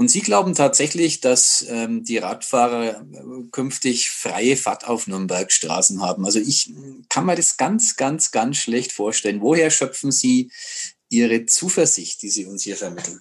Und 0.00 0.08
Sie 0.08 0.22
glauben 0.22 0.54
tatsächlich, 0.54 1.20
dass 1.20 1.66
ähm, 1.68 2.04
die 2.04 2.16
Radfahrer 2.16 3.02
äh, 3.02 3.50
künftig 3.50 4.08
freie 4.08 4.56
Fahrt 4.56 4.88
auf 4.88 5.06
Nürnbergstraßen 5.06 6.00
haben? 6.00 6.24
Also 6.24 6.38
ich 6.38 6.72
kann 7.10 7.26
mir 7.26 7.34
das 7.34 7.58
ganz, 7.58 7.96
ganz, 7.96 8.30
ganz 8.30 8.56
schlecht 8.56 8.92
vorstellen. 8.92 9.42
Woher 9.42 9.68
schöpfen 9.68 10.10
Sie 10.10 10.50
Ihre 11.10 11.44
Zuversicht, 11.44 12.22
die 12.22 12.30
Sie 12.30 12.46
uns 12.46 12.62
hier 12.62 12.76
vermitteln? 12.76 13.20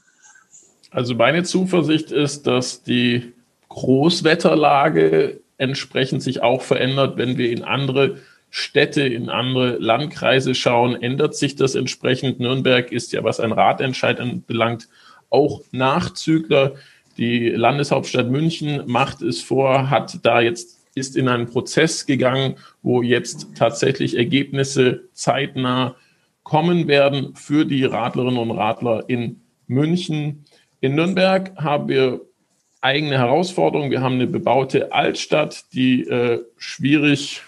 Also 0.89 1.15
meine 1.15 1.43
Zuversicht 1.43 2.11
ist, 2.11 2.47
dass 2.47 2.81
die 2.81 3.33
Großwetterlage 3.67 5.41
entsprechend 5.57 6.23
sich 6.23 6.41
auch 6.41 6.61
verändert, 6.61 7.17
wenn 7.17 7.37
wir 7.37 7.51
in 7.51 7.63
andere 7.63 8.19
Städte, 8.51 9.01
in 9.01 9.27
andere 9.27 9.79
Landkreise 9.79 10.55
schauen, 10.55 10.95
ändert 10.95 11.35
sich 11.35 11.57
das 11.57 11.75
entsprechend. 11.75 12.39
Nürnberg 12.39 12.89
ist 12.93 13.11
ja, 13.11 13.21
was 13.25 13.41
ein 13.41 13.51
Ratentscheid 13.51 14.21
anbelangt, 14.21 14.87
auch 15.29 15.61
Nachzügler. 15.71 16.75
Die 17.17 17.49
Landeshauptstadt 17.49 18.29
München 18.29 18.83
macht 18.87 19.21
es 19.21 19.41
vor, 19.41 19.89
hat 19.89 20.25
da 20.25 20.41
jetzt 20.41 20.79
ist 20.95 21.15
in 21.15 21.29
einen 21.29 21.47
Prozess 21.47 22.05
gegangen, 22.05 22.55
wo 22.81 23.01
jetzt 23.01 23.55
tatsächlich 23.55 24.17
Ergebnisse 24.17 25.07
zeitnah 25.13 25.95
kommen 26.43 26.87
werden 26.87 27.35
für 27.35 27.65
die 27.65 27.85
Radlerinnen 27.85 28.39
und 28.39 28.51
Radler 28.51 29.03
in 29.07 29.41
München. 29.67 30.45
In 30.81 30.95
Nürnberg 30.95 31.55
haben 31.57 31.87
wir 31.87 32.21
eigene 32.81 33.17
Herausforderungen. 33.17 33.91
Wir 33.91 34.01
haben 34.01 34.15
eine 34.15 34.27
bebaute 34.27 34.91
Altstadt, 34.91 35.65
die 35.73 36.07
äh, 36.07 36.41
schwierig 36.57 37.41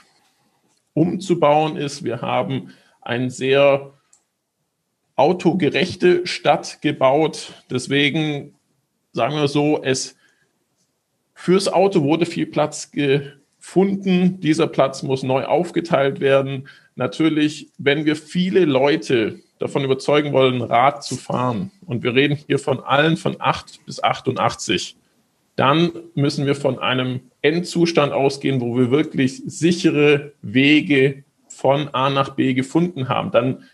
umzubauen 0.93 1.77
ist. 1.77 2.03
Wir 2.03 2.21
haben 2.21 2.73
ein 3.01 3.29
sehr 3.29 3.93
autogerechte 5.21 6.25
Stadt 6.25 6.81
gebaut. 6.81 7.53
Deswegen 7.69 8.55
sagen 9.13 9.35
wir 9.35 9.47
so, 9.47 9.79
es 9.83 10.15
fürs 11.35 11.67
Auto 11.67 12.01
wurde 12.01 12.25
viel 12.25 12.47
Platz 12.47 12.89
gefunden. 12.89 14.39
Dieser 14.39 14.65
Platz 14.65 15.03
muss 15.03 15.21
neu 15.21 15.45
aufgeteilt 15.45 16.21
werden. 16.21 16.67
Natürlich, 16.95 17.69
wenn 17.77 18.05
wir 18.05 18.15
viele 18.15 18.65
Leute 18.65 19.39
davon 19.59 19.83
überzeugen 19.83 20.33
wollen, 20.33 20.63
Rad 20.63 21.03
zu 21.03 21.17
fahren, 21.17 21.71
und 21.85 22.01
wir 22.01 22.15
reden 22.15 22.35
hier 22.47 22.57
von 22.57 22.79
allen 22.79 23.15
von 23.15 23.35
8 23.37 23.85
bis 23.85 24.03
88, 24.03 24.97
dann 25.55 25.91
müssen 26.15 26.47
wir 26.47 26.55
von 26.55 26.79
einem 26.79 27.19
Endzustand 27.43 28.11
ausgehen, 28.11 28.59
wo 28.59 28.75
wir 28.75 28.89
wirklich 28.89 29.43
sichere 29.45 30.31
Wege 30.41 31.23
von 31.47 31.89
A 31.89 32.09
nach 32.09 32.29
B 32.29 32.55
gefunden 32.55 33.07
haben. 33.07 33.29
Dann 33.29 33.65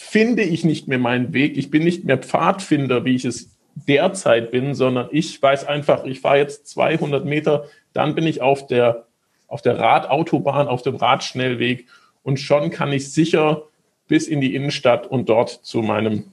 finde 0.00 0.42
ich 0.42 0.64
nicht 0.64 0.88
mehr 0.88 0.98
meinen 0.98 1.34
Weg. 1.34 1.58
Ich 1.58 1.70
bin 1.70 1.84
nicht 1.84 2.04
mehr 2.04 2.16
Pfadfinder, 2.16 3.04
wie 3.04 3.14
ich 3.14 3.26
es 3.26 3.50
derzeit 3.74 4.50
bin, 4.50 4.74
sondern 4.74 5.08
ich 5.12 5.40
weiß 5.40 5.66
einfach, 5.66 6.04
ich 6.04 6.20
fahre 6.20 6.38
jetzt 6.38 6.66
200 6.68 7.24
Meter, 7.26 7.66
dann 7.92 8.14
bin 8.14 8.26
ich 8.26 8.40
auf 8.40 8.66
der, 8.66 9.06
auf 9.46 9.60
der 9.60 9.78
Radautobahn, 9.78 10.68
auf 10.68 10.82
dem 10.82 10.96
Radschnellweg 10.96 11.86
und 12.22 12.40
schon 12.40 12.70
kann 12.70 12.92
ich 12.92 13.12
sicher 13.12 13.64
bis 14.08 14.26
in 14.26 14.40
die 14.40 14.54
Innenstadt 14.54 15.06
und 15.06 15.28
dort 15.28 15.50
zu 15.62 15.82
meinem, 15.82 16.32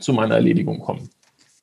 zu 0.00 0.12
meiner 0.12 0.34
Erledigung 0.34 0.80
kommen. 0.80 1.08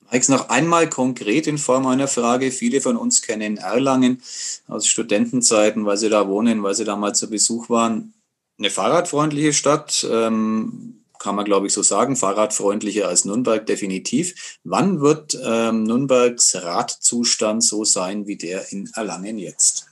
Alex, 0.08 0.30
noch 0.30 0.50
einmal 0.50 0.90
konkret 0.90 1.48
in 1.48 1.58
Form 1.58 1.86
einer 1.86 2.08
Frage. 2.08 2.50
Viele 2.50 2.80
von 2.80 2.96
uns 2.96 3.22
kennen 3.22 3.58
Erlangen 3.58 4.22
aus 4.68 4.88
Studentenzeiten, 4.88 5.86
weil 5.86 5.98
sie 5.98 6.10
da 6.10 6.28
wohnen, 6.30 6.64
weil 6.64 6.76
sie 6.76 6.86
da 6.86 6.96
mal 6.96 7.14
zu 7.14 7.30
Besuch 7.30 7.70
waren. 7.70 8.14
Eine 8.58 8.70
fahrradfreundliche 8.70 9.52
Stadt, 9.52 10.08
ähm, 10.10 11.02
kann 11.26 11.36
man, 11.36 11.46
glaube 11.46 11.66
ich, 11.66 11.74
so 11.74 11.82
sagen, 11.82 12.16
fahrradfreundlicher 12.16 13.08
als 13.08 13.26
Nürnberg 13.26 13.66
definitiv. 13.66 14.60
Wann 14.64 15.02
wird 15.02 15.36
ähm, 15.44 15.82
Nürnbergs 15.82 16.56
Radzustand 16.64 17.64
so 17.64 17.84
sein 17.84 18.28
wie 18.28 18.36
der 18.36 18.72
in 18.72 18.92
Erlangen 18.94 19.40
jetzt? 19.40 19.88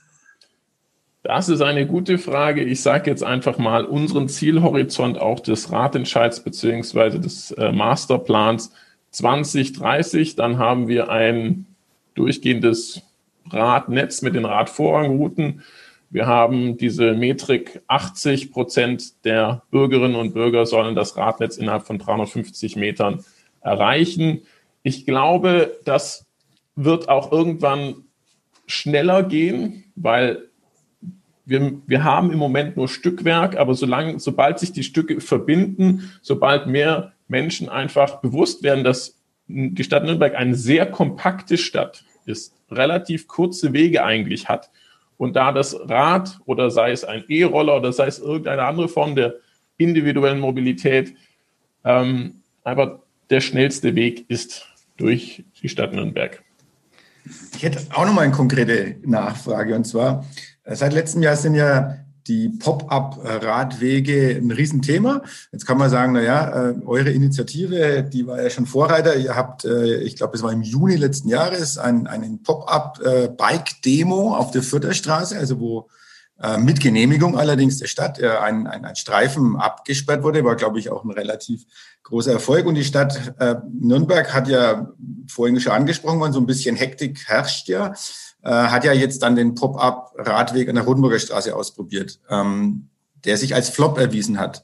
Das 1.24 1.48
ist 1.48 1.60
eine 1.60 1.88
gute 1.88 2.18
Frage. 2.18 2.62
Ich 2.62 2.82
sage 2.82 3.10
jetzt 3.10 3.24
einfach 3.24 3.58
mal 3.58 3.84
unseren 3.84 4.28
Zielhorizont 4.28 5.18
auch 5.18 5.40
des 5.40 5.72
Ratentscheids 5.72 6.38
beziehungsweise 6.38 7.18
des 7.18 7.50
äh, 7.50 7.72
Masterplans 7.72 8.70
2030. 9.10 10.36
Dann 10.36 10.58
haben 10.58 10.86
wir 10.86 11.08
ein 11.08 11.66
durchgehendes 12.14 13.02
Radnetz 13.50 14.22
mit 14.22 14.36
den 14.36 14.44
Radvorrangrouten 14.44 15.64
wir 16.14 16.28
haben 16.28 16.76
diese 16.76 17.12
Metrik, 17.12 17.82
80 17.88 18.52
Prozent 18.52 19.24
der 19.24 19.64
Bürgerinnen 19.72 20.14
und 20.14 20.32
Bürger 20.32 20.64
sollen 20.64 20.94
das 20.94 21.16
Radnetz 21.16 21.56
innerhalb 21.56 21.88
von 21.88 21.98
350 21.98 22.76
Metern 22.76 23.24
erreichen. 23.62 24.42
Ich 24.84 25.06
glaube, 25.06 25.76
das 25.84 26.24
wird 26.76 27.08
auch 27.08 27.32
irgendwann 27.32 28.04
schneller 28.66 29.24
gehen, 29.24 29.86
weil 29.96 30.44
wir, 31.46 31.80
wir 31.84 32.04
haben 32.04 32.30
im 32.30 32.38
Moment 32.38 32.76
nur 32.76 32.86
Stückwerk, 32.86 33.56
aber 33.56 33.74
solange, 33.74 34.20
sobald 34.20 34.60
sich 34.60 34.70
die 34.70 34.84
Stücke 34.84 35.20
verbinden, 35.20 36.12
sobald 36.22 36.68
mehr 36.68 37.12
Menschen 37.26 37.68
einfach 37.68 38.20
bewusst 38.20 38.62
werden, 38.62 38.84
dass 38.84 39.18
die 39.48 39.82
Stadt 39.82 40.04
Nürnberg 40.04 40.36
eine 40.36 40.54
sehr 40.54 40.86
kompakte 40.86 41.58
Stadt 41.58 42.04
ist, 42.24 42.54
relativ 42.70 43.26
kurze 43.26 43.72
Wege 43.72 44.04
eigentlich 44.04 44.48
hat, 44.48 44.70
und 45.24 45.34
da 45.34 45.52
das 45.52 45.74
Rad 45.88 46.38
oder 46.44 46.70
sei 46.70 46.92
es 46.92 47.02
ein 47.02 47.24
E-Roller 47.28 47.76
oder 47.76 47.92
sei 47.92 48.06
es 48.06 48.18
irgendeine 48.18 48.62
andere 48.62 48.88
Form 48.88 49.16
der 49.16 49.36
individuellen 49.78 50.38
Mobilität 50.38 51.14
ähm, 51.82 52.42
einfach 52.62 52.98
der 53.30 53.40
schnellste 53.40 53.94
Weg 53.94 54.28
ist 54.28 54.68
durch 54.96 55.44
die 55.60 55.68
Stadt 55.68 55.92
Nürnberg. 55.92 56.42
Ich 57.56 57.62
hätte 57.62 57.80
auch 57.94 58.04
noch 58.04 58.12
mal 58.12 58.22
eine 58.22 58.32
konkrete 58.32 58.96
Nachfrage 59.02 59.74
und 59.74 59.84
zwar 59.84 60.26
äh, 60.64 60.76
seit 60.76 60.92
letztem 60.92 61.22
Jahr 61.22 61.36
sind 61.36 61.54
ja 61.54 61.96
die 62.26 62.48
Pop-up-Radwege 62.48 64.36
ein 64.36 64.50
Riesenthema. 64.50 65.22
Jetzt 65.52 65.66
kann 65.66 65.78
man 65.78 65.90
sagen, 65.90 66.12
na 66.12 66.22
ja, 66.22 66.70
äh, 66.70 66.74
eure 66.86 67.10
Initiative, 67.10 68.02
die 68.02 68.26
war 68.26 68.42
ja 68.42 68.50
schon 68.50 68.66
Vorreiter. 68.66 69.16
Ihr 69.16 69.36
habt, 69.36 69.64
äh, 69.64 69.98
ich 69.98 70.16
glaube, 70.16 70.36
es 70.36 70.42
war 70.42 70.52
im 70.52 70.62
Juni 70.62 70.96
letzten 70.96 71.28
Jahres, 71.28 71.76
ein, 71.76 72.06
einen 72.06 72.42
Pop-up-Bike-Demo 72.42 74.34
auf 74.36 74.50
der 74.50 74.62
Fürtherstraße, 74.62 75.36
also 75.36 75.60
wo 75.60 75.88
äh, 76.40 76.56
mit 76.58 76.80
Genehmigung 76.80 77.38
allerdings 77.38 77.78
der 77.78 77.86
Stadt 77.86 78.22
ein, 78.22 78.66
ein, 78.66 78.84
ein 78.84 78.96
Streifen 78.96 79.56
abgesperrt 79.56 80.22
wurde, 80.22 80.44
war, 80.44 80.56
glaube 80.56 80.78
ich, 80.78 80.90
auch 80.90 81.04
ein 81.04 81.10
relativ 81.10 81.64
großer 82.02 82.32
Erfolg. 82.32 82.66
Und 82.66 82.74
die 82.74 82.84
Stadt 82.84 83.34
Nürnberg 83.72 84.32
hat 84.34 84.48
ja 84.48 84.92
vorhin 85.28 85.60
schon 85.60 85.72
angesprochen 85.72 86.20
worden, 86.20 86.32
so 86.32 86.40
ein 86.40 86.46
bisschen 86.46 86.76
Hektik 86.76 87.28
herrscht 87.28 87.68
ja. 87.68 87.94
Äh, 88.44 88.50
hat 88.50 88.84
ja 88.84 88.92
jetzt 88.92 89.22
dann 89.22 89.36
den 89.36 89.54
Pop-up-Radweg 89.54 90.68
an 90.68 90.74
der 90.74 90.84
Rodenburger 90.84 91.18
Straße 91.18 91.56
ausprobiert, 91.56 92.20
ähm, 92.28 92.88
der 93.24 93.38
sich 93.38 93.54
als 93.54 93.70
Flop 93.70 93.98
erwiesen 93.98 94.38
hat. 94.38 94.62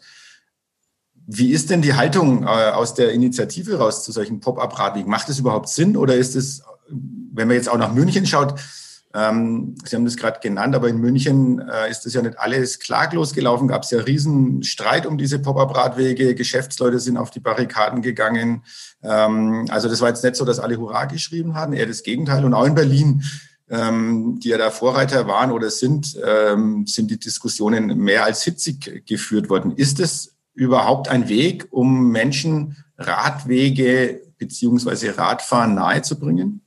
Wie 1.26 1.50
ist 1.52 1.70
denn 1.70 1.80
die 1.80 1.94
Haltung 1.94 2.42
äh, 2.42 2.46
aus 2.46 2.94
der 2.94 3.12
Initiative 3.12 3.78
raus 3.78 4.04
zu 4.04 4.12
solchen 4.12 4.40
Pop-up-Radwegen? 4.40 5.10
Macht 5.10 5.28
es 5.30 5.38
überhaupt 5.38 5.68
Sinn 5.68 5.96
oder 5.96 6.14
ist 6.14 6.36
es, 6.36 6.62
wenn 6.88 7.48
man 7.48 7.56
jetzt 7.56 7.68
auch 7.68 7.78
nach 7.78 7.94
München 7.94 8.26
schaut, 8.26 8.54
ähm, 9.12 9.74
Sie 9.84 9.96
haben 9.96 10.04
das 10.04 10.16
gerade 10.16 10.38
genannt, 10.40 10.74
aber 10.74 10.88
in 10.88 10.98
München 10.98 11.58
äh, 11.68 11.90
ist 11.90 12.06
das 12.06 12.14
ja 12.14 12.22
nicht 12.22 12.38
alles 12.38 12.78
klaglos 12.78 13.32
gelaufen. 13.34 13.66
Gab 13.66 13.82
es 13.82 13.90
ja 13.90 14.00
riesen 14.00 14.62
Streit 14.62 15.04
um 15.04 15.18
diese 15.18 15.40
Pop-up-Radwege. 15.40 16.34
Geschäftsleute 16.36 17.00
sind 17.00 17.16
auf 17.16 17.30
die 17.30 17.40
Barrikaden 17.40 18.02
gegangen. 18.02 18.62
Ähm, 19.02 19.66
also 19.70 19.88
das 19.88 20.00
war 20.00 20.08
jetzt 20.08 20.22
nicht 20.22 20.36
so, 20.36 20.44
dass 20.44 20.60
alle 20.60 20.76
Hurra 20.76 21.06
geschrieben 21.06 21.54
haben, 21.54 21.72
eher 21.72 21.86
das 21.86 22.04
Gegenteil. 22.04 22.44
Und 22.44 22.54
auch 22.54 22.66
in 22.66 22.76
Berlin 22.76 23.24
ähm, 23.70 24.40
die 24.40 24.48
ja 24.48 24.58
da 24.58 24.70
Vorreiter 24.70 25.26
waren 25.28 25.52
oder 25.52 25.70
sind, 25.70 26.18
ähm, 26.24 26.86
sind 26.86 27.10
die 27.10 27.18
Diskussionen 27.18 27.96
mehr 27.98 28.24
als 28.24 28.42
hitzig 28.42 29.06
geführt 29.06 29.48
worden. 29.48 29.72
Ist 29.76 30.00
es 30.00 30.34
überhaupt 30.54 31.08
ein 31.08 31.28
Weg, 31.28 31.68
um 31.70 32.10
Menschen 32.10 32.84
Radwege 32.98 34.22
beziehungsweise 34.38 35.16
Radfahren 35.16 35.74
nahezubringen? 35.74 36.62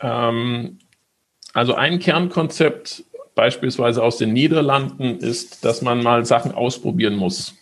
Ähm, 0.00 0.78
also 1.52 1.74
ein 1.74 2.00
Kernkonzept 2.00 3.04
beispielsweise 3.34 4.02
aus 4.02 4.18
den 4.18 4.32
Niederlanden 4.32 5.18
ist, 5.18 5.64
dass 5.64 5.82
man 5.82 6.02
mal 6.02 6.24
Sachen 6.26 6.52
ausprobieren 6.52 7.16
muss. 7.16 7.54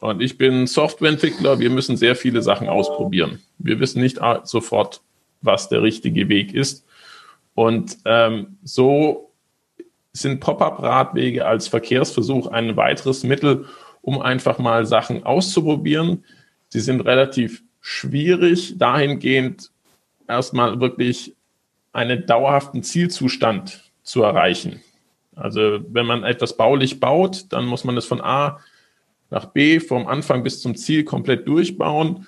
Und 0.00 0.20
ich 0.20 0.38
bin 0.38 0.66
Softwareentwickler, 0.66 1.58
wir 1.58 1.70
müssen 1.70 1.96
sehr 1.96 2.16
viele 2.16 2.42
Sachen 2.42 2.68
ausprobieren. 2.68 3.40
Wir 3.58 3.80
wissen 3.80 4.02
nicht 4.02 4.18
sofort, 4.44 5.02
was 5.40 5.68
der 5.68 5.82
richtige 5.82 6.28
Weg 6.28 6.54
ist. 6.54 6.83
Und 7.54 7.98
ähm, 8.04 8.58
so 8.64 9.32
sind 10.12 10.40
Pop-up-Radwege 10.40 11.46
als 11.46 11.68
Verkehrsversuch 11.68 12.46
ein 12.48 12.76
weiteres 12.76 13.24
Mittel, 13.24 13.66
um 14.00 14.20
einfach 14.20 14.58
mal 14.58 14.86
Sachen 14.86 15.24
auszuprobieren. 15.24 16.24
Sie 16.68 16.80
sind 16.80 17.00
relativ 17.00 17.62
schwierig, 17.80 18.78
dahingehend 18.78 19.70
erstmal 20.28 20.80
wirklich 20.80 21.34
einen 21.92 22.26
dauerhaften 22.26 22.82
Zielzustand 22.82 23.82
zu 24.02 24.22
erreichen. 24.22 24.80
Also 25.36 25.80
wenn 25.88 26.06
man 26.06 26.24
etwas 26.24 26.56
baulich 26.56 27.00
baut, 27.00 27.52
dann 27.52 27.66
muss 27.66 27.84
man 27.84 27.96
es 27.96 28.04
von 28.04 28.20
A 28.20 28.60
nach 29.30 29.46
B 29.46 29.80
vom 29.80 30.06
Anfang 30.06 30.42
bis 30.42 30.60
zum 30.60 30.76
Ziel 30.76 31.04
komplett 31.04 31.48
durchbauen. 31.48 32.26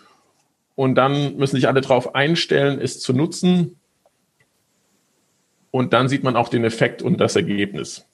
Und 0.74 0.96
dann 0.96 1.36
müssen 1.36 1.56
sich 1.56 1.68
alle 1.68 1.80
darauf 1.80 2.14
einstellen, 2.14 2.80
es 2.80 3.00
zu 3.00 3.12
nutzen. 3.12 3.78
Und 5.70 5.92
dann 5.92 6.08
sieht 6.08 6.22
man 6.22 6.36
auch 6.36 6.48
den 6.48 6.64
Effekt 6.64 7.02
und 7.02 7.20
das 7.20 7.36
Ergebnis. 7.36 8.06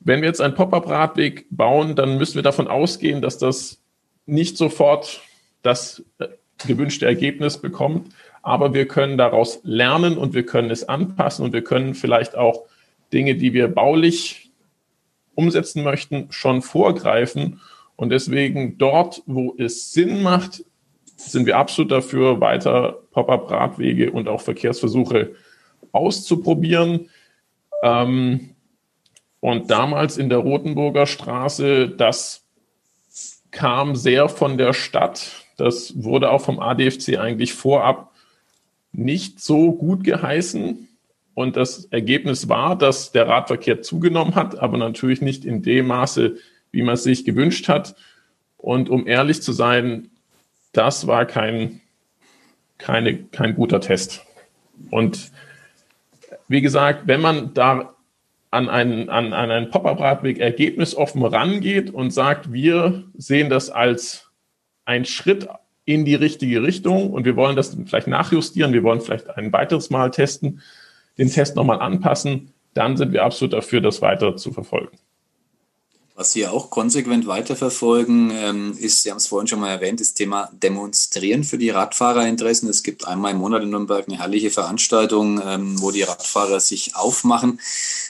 Wenn 0.00 0.20
wir 0.20 0.28
jetzt 0.28 0.40
einen 0.40 0.54
Pop-up-Radweg 0.54 1.46
bauen, 1.50 1.96
dann 1.96 2.18
müssen 2.18 2.36
wir 2.36 2.42
davon 2.42 2.68
ausgehen, 2.68 3.22
dass 3.22 3.38
das 3.38 3.80
nicht 4.26 4.56
sofort 4.56 5.22
das 5.62 6.04
äh, 6.18 6.28
gewünschte 6.66 7.06
Ergebnis 7.06 7.58
bekommt, 7.58 8.14
aber 8.42 8.74
wir 8.74 8.86
können 8.86 9.16
daraus 9.16 9.60
lernen 9.64 10.18
und 10.18 10.34
wir 10.34 10.44
können 10.44 10.70
es 10.70 10.88
anpassen 10.88 11.44
und 11.44 11.52
wir 11.52 11.64
können 11.64 11.94
vielleicht 11.94 12.36
auch 12.36 12.64
Dinge, 13.12 13.34
die 13.34 13.52
wir 13.52 13.68
baulich 13.68 14.50
umsetzen 15.34 15.82
möchten, 15.82 16.28
schon 16.30 16.62
vorgreifen. 16.62 17.60
Und 17.96 18.10
deswegen 18.10 18.76
dort, 18.78 19.22
wo 19.26 19.54
es 19.58 19.92
Sinn 19.92 20.22
macht, 20.22 20.64
sind 21.16 21.46
wir 21.46 21.56
absolut 21.56 21.90
dafür, 21.90 22.40
weiter 22.40 22.98
Pop-up-Radwege 23.12 24.10
und 24.10 24.28
auch 24.28 24.40
Verkehrsversuche 24.40 25.34
auszuprobieren. 25.94 27.08
Ähm, 27.82 28.50
und 29.40 29.70
damals 29.70 30.16
in 30.16 30.28
der 30.28 30.38
Rotenburger 30.38 31.06
Straße, 31.06 31.88
das 31.88 32.44
kam 33.50 33.94
sehr 33.94 34.28
von 34.28 34.58
der 34.58 34.72
Stadt. 34.72 35.44
Das 35.56 36.02
wurde 36.02 36.30
auch 36.30 36.40
vom 36.40 36.58
ADFC 36.58 37.18
eigentlich 37.18 37.54
vorab 37.54 38.12
nicht 38.92 39.40
so 39.40 39.72
gut 39.72 40.04
geheißen. 40.04 40.88
Und 41.34 41.56
das 41.56 41.86
Ergebnis 41.86 42.48
war, 42.48 42.76
dass 42.76 43.12
der 43.12 43.28
Radverkehr 43.28 43.82
zugenommen 43.82 44.34
hat, 44.34 44.58
aber 44.58 44.78
natürlich 44.78 45.20
nicht 45.20 45.44
in 45.44 45.62
dem 45.62 45.88
Maße, 45.88 46.36
wie 46.70 46.82
man 46.82 46.94
es 46.94 47.02
sich 47.02 47.24
gewünscht 47.24 47.68
hat. 47.68 47.96
Und 48.56 48.88
um 48.88 49.06
ehrlich 49.06 49.42
zu 49.42 49.52
sein, 49.52 50.10
das 50.72 51.06
war 51.06 51.26
kein, 51.26 51.80
keine, 52.78 53.24
kein 53.24 53.54
guter 53.54 53.80
Test. 53.80 54.24
Und 54.90 55.30
wie 56.48 56.60
gesagt, 56.60 57.06
wenn 57.06 57.20
man 57.20 57.54
da 57.54 57.94
an 58.50 58.68
einen, 58.68 59.08
an, 59.08 59.32
an 59.32 59.50
einen 59.50 59.70
Pop-up-Radweg 59.70 60.38
ergebnisoffen 60.38 61.24
rangeht 61.24 61.90
und 61.92 62.12
sagt, 62.12 62.52
wir 62.52 63.04
sehen 63.16 63.50
das 63.50 63.68
als 63.70 64.30
ein 64.84 65.04
Schritt 65.04 65.48
in 65.84 66.04
die 66.04 66.14
richtige 66.14 66.62
Richtung 66.62 67.10
und 67.10 67.24
wir 67.24 67.36
wollen 67.36 67.56
das 67.56 67.76
vielleicht 67.86 68.06
nachjustieren, 68.06 68.72
wir 68.72 68.82
wollen 68.82 69.00
vielleicht 69.00 69.28
ein 69.36 69.52
weiteres 69.52 69.90
Mal 69.90 70.10
testen, 70.10 70.60
den 71.18 71.30
Test 71.30 71.56
nochmal 71.56 71.80
anpassen, 71.80 72.52
dann 72.74 72.96
sind 72.96 73.12
wir 73.12 73.24
absolut 73.24 73.52
dafür, 73.52 73.80
das 73.80 74.02
weiter 74.02 74.36
zu 74.36 74.52
verfolgen. 74.52 74.98
Was 76.16 76.30
Sie 76.30 76.46
auch 76.46 76.70
konsequent 76.70 77.26
weiterverfolgen, 77.26 78.30
ähm, 78.30 78.78
ist, 78.78 79.02
Sie 79.02 79.10
haben 79.10 79.16
es 79.16 79.26
vorhin 79.26 79.48
schon 79.48 79.58
mal 79.58 79.70
erwähnt, 79.70 79.98
das 79.98 80.14
Thema 80.14 80.48
Demonstrieren 80.52 81.42
für 81.42 81.58
die 81.58 81.70
Radfahrerinteressen. 81.70 82.68
Es 82.68 82.84
gibt 82.84 83.08
einmal 83.08 83.32
im 83.32 83.38
Monat 83.38 83.64
in 83.64 83.70
Nürnberg 83.70 84.06
eine 84.06 84.18
herrliche 84.18 84.52
Veranstaltung, 84.52 85.42
ähm, 85.44 85.82
wo 85.82 85.90
die 85.90 86.02
Radfahrer 86.02 86.60
sich 86.60 86.94
aufmachen, 86.94 87.58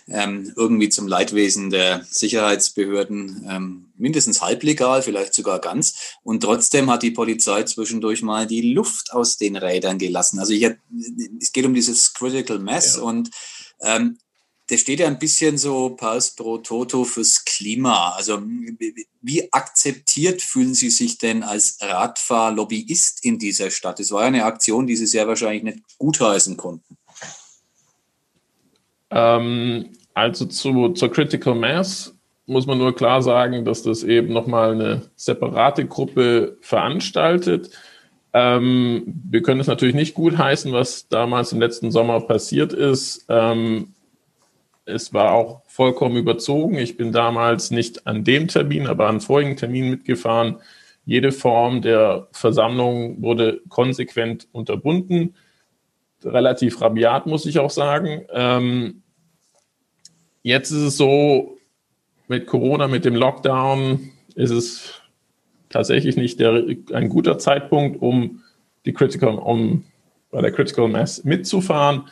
ähm, 0.08 0.52
irgendwie 0.54 0.90
zum 0.90 1.08
Leidwesen 1.08 1.70
der 1.70 2.04
Sicherheitsbehörden, 2.10 3.84
mindestens 3.96 4.42
halblegal, 4.42 5.02
vielleicht 5.02 5.32
sogar 5.32 5.58
ganz. 5.60 5.94
Und 6.22 6.42
trotzdem 6.42 6.90
hat 6.90 7.02
die 7.02 7.10
Polizei 7.10 7.62
zwischendurch 7.62 8.20
mal 8.20 8.46
die 8.46 8.74
Luft 8.74 9.14
aus 9.14 9.38
den 9.38 9.56
Rädern 9.56 9.98
gelassen. 9.98 10.38
Also 10.38 10.52
ich, 10.52 10.68
es 11.40 11.52
geht 11.52 11.64
um 11.64 11.72
dieses 11.72 12.12
Critical 12.12 12.58
Mass 12.58 12.96
ja. 12.96 13.02
und 13.02 13.30
ähm, 13.80 14.18
der 14.70 14.78
steht 14.78 15.00
ja 15.00 15.06
ein 15.06 15.18
bisschen 15.18 15.58
so 15.58 15.90
Pars 15.90 16.34
pro 16.34 16.58
Toto 16.58 17.04
fürs 17.04 17.44
Klima. 17.44 18.14
Also 18.16 18.42
wie 19.20 19.52
akzeptiert 19.52 20.40
fühlen 20.40 20.74
Sie 20.74 20.90
sich 20.90 21.18
denn 21.18 21.42
als 21.42 21.78
Radfahrlobbyist 21.82 23.24
in 23.24 23.38
dieser 23.38 23.70
Stadt? 23.70 24.00
Es 24.00 24.10
war 24.10 24.22
ja 24.22 24.28
eine 24.28 24.44
Aktion, 24.44 24.86
die 24.86 24.96
Sie 24.96 25.06
sehr 25.06 25.28
wahrscheinlich 25.28 25.64
nicht 25.64 25.98
gutheißen 25.98 26.56
konnten. 26.56 26.96
Ähm, 29.10 29.90
also 30.14 30.46
zu, 30.46 30.90
zur 30.90 31.12
Critical 31.12 31.54
Mass 31.54 32.14
muss 32.46 32.66
man 32.66 32.78
nur 32.78 32.94
klar 32.94 33.22
sagen, 33.22 33.64
dass 33.64 33.82
das 33.82 34.02
eben 34.02 34.32
nochmal 34.32 34.72
eine 34.72 35.02
separate 35.16 35.86
Gruppe 35.86 36.56
veranstaltet. 36.60 37.70
Ähm, 38.32 39.04
wir 39.30 39.42
können 39.42 39.60
es 39.60 39.66
natürlich 39.66 39.94
nicht 39.94 40.14
gutheißen, 40.14 40.72
was 40.72 41.08
damals 41.08 41.52
im 41.52 41.60
letzten 41.60 41.90
Sommer 41.90 42.20
passiert 42.20 42.72
ist. 42.72 43.26
Ähm, 43.28 43.94
es 44.86 45.12
war 45.12 45.32
auch 45.32 45.62
vollkommen 45.66 46.16
überzogen. 46.16 46.76
Ich 46.76 46.96
bin 46.96 47.12
damals 47.12 47.70
nicht 47.70 48.06
an 48.06 48.24
dem 48.24 48.48
Termin, 48.48 48.86
aber 48.86 49.08
an 49.08 49.20
vorigen 49.20 49.56
Termin 49.56 49.90
mitgefahren. 49.90 50.56
Jede 51.06 51.32
Form 51.32 51.82
der 51.82 52.28
Versammlung 52.32 53.22
wurde 53.22 53.60
konsequent 53.68 54.48
unterbunden. 54.52 55.34
Relativ 56.22 56.80
rabiat, 56.80 57.26
muss 57.26 57.46
ich 57.46 57.58
auch 57.58 57.70
sagen. 57.70 58.24
Ähm, 58.32 59.02
jetzt 60.42 60.70
ist 60.70 60.82
es 60.82 60.96
so, 60.96 61.58
mit 62.28 62.46
Corona, 62.46 62.88
mit 62.88 63.04
dem 63.04 63.14
Lockdown, 63.14 64.10
ist 64.34 64.50
es 64.50 65.02
tatsächlich 65.68 66.16
nicht 66.16 66.40
der, 66.40 66.64
ein 66.92 67.08
guter 67.08 67.38
Zeitpunkt, 67.38 68.00
um 68.00 68.42
die 68.86 68.92
Critical, 68.92 69.36
um 69.36 69.84
bei 70.30 70.40
der 70.40 70.52
Critical 70.52 70.88
Mass 70.88 71.24
mitzufahren. 71.24 72.04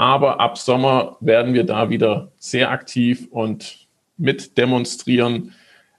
Aber 0.00 0.40
ab 0.40 0.56
Sommer 0.56 1.18
werden 1.20 1.52
wir 1.52 1.64
da 1.64 1.90
wieder 1.90 2.32
sehr 2.38 2.70
aktiv 2.70 3.28
und 3.30 3.86
mit 4.16 4.56
demonstrieren. 4.56 5.52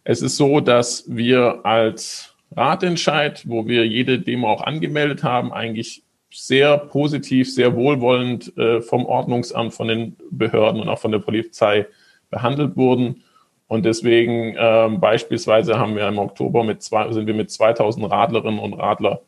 Es 0.03 0.23
ist 0.23 0.37
so, 0.37 0.59
dass 0.59 1.05
wir 1.07 1.63
als 1.67 2.33
Ratentscheid, 2.55 3.43
wo 3.47 3.67
wir 3.67 3.85
jede 3.85 4.17
Demo 4.17 4.49
auch 4.49 4.63
angemeldet 4.63 5.23
haben, 5.23 5.53
eigentlich 5.53 6.01
sehr 6.31 6.79
positiv, 6.79 7.53
sehr 7.53 7.75
wohlwollend 7.75 8.57
äh, 8.57 8.81
vom 8.81 9.05
Ordnungsamt, 9.05 9.75
von 9.75 9.87
den 9.87 10.17
Behörden 10.31 10.81
und 10.81 10.89
auch 10.89 10.97
von 10.97 11.11
der 11.11 11.19
Polizei 11.19 11.85
behandelt 12.31 12.75
wurden. 12.77 13.23
Und 13.67 13.85
deswegen 13.85 14.55
äh, 14.55 14.89
beispielsweise 14.97 15.77
haben 15.77 15.95
wir 15.95 16.07
im 16.07 16.17
Oktober 16.17 16.63
mit 16.63 16.81
zwei, 16.81 17.11
sind 17.11 17.27
wir 17.27 17.35
mit 17.35 17.51
2000 17.51 18.09
Radlerinnen 18.09 18.59
und 18.59 18.73
Radlern 18.73 19.19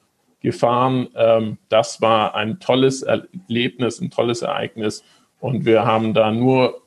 gefahren. 0.44 1.08
Ähm, 1.16 1.58
das 1.70 2.02
war 2.02 2.36
ein 2.36 2.60
tolles 2.60 3.02
Erlebnis, 3.02 4.00
ein 4.00 4.12
tolles 4.12 4.44
Ereignis 4.44 5.04
und 5.40 5.66
wir 5.66 5.86
haben 5.86 6.14
da 6.14 6.32
nur 6.32 6.84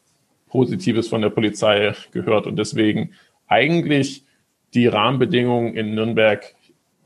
Positives 0.49 1.09
von 1.09 1.23
der 1.23 1.31
Polizei 1.31 1.93
gehört 2.13 2.47
und 2.47 2.57
deswegen 2.57 3.11
eigentlich 3.49 4.25
die 4.75 4.87
Rahmenbedingungen 4.87 5.75
in 5.75 5.95
Nürnberg 5.95 6.55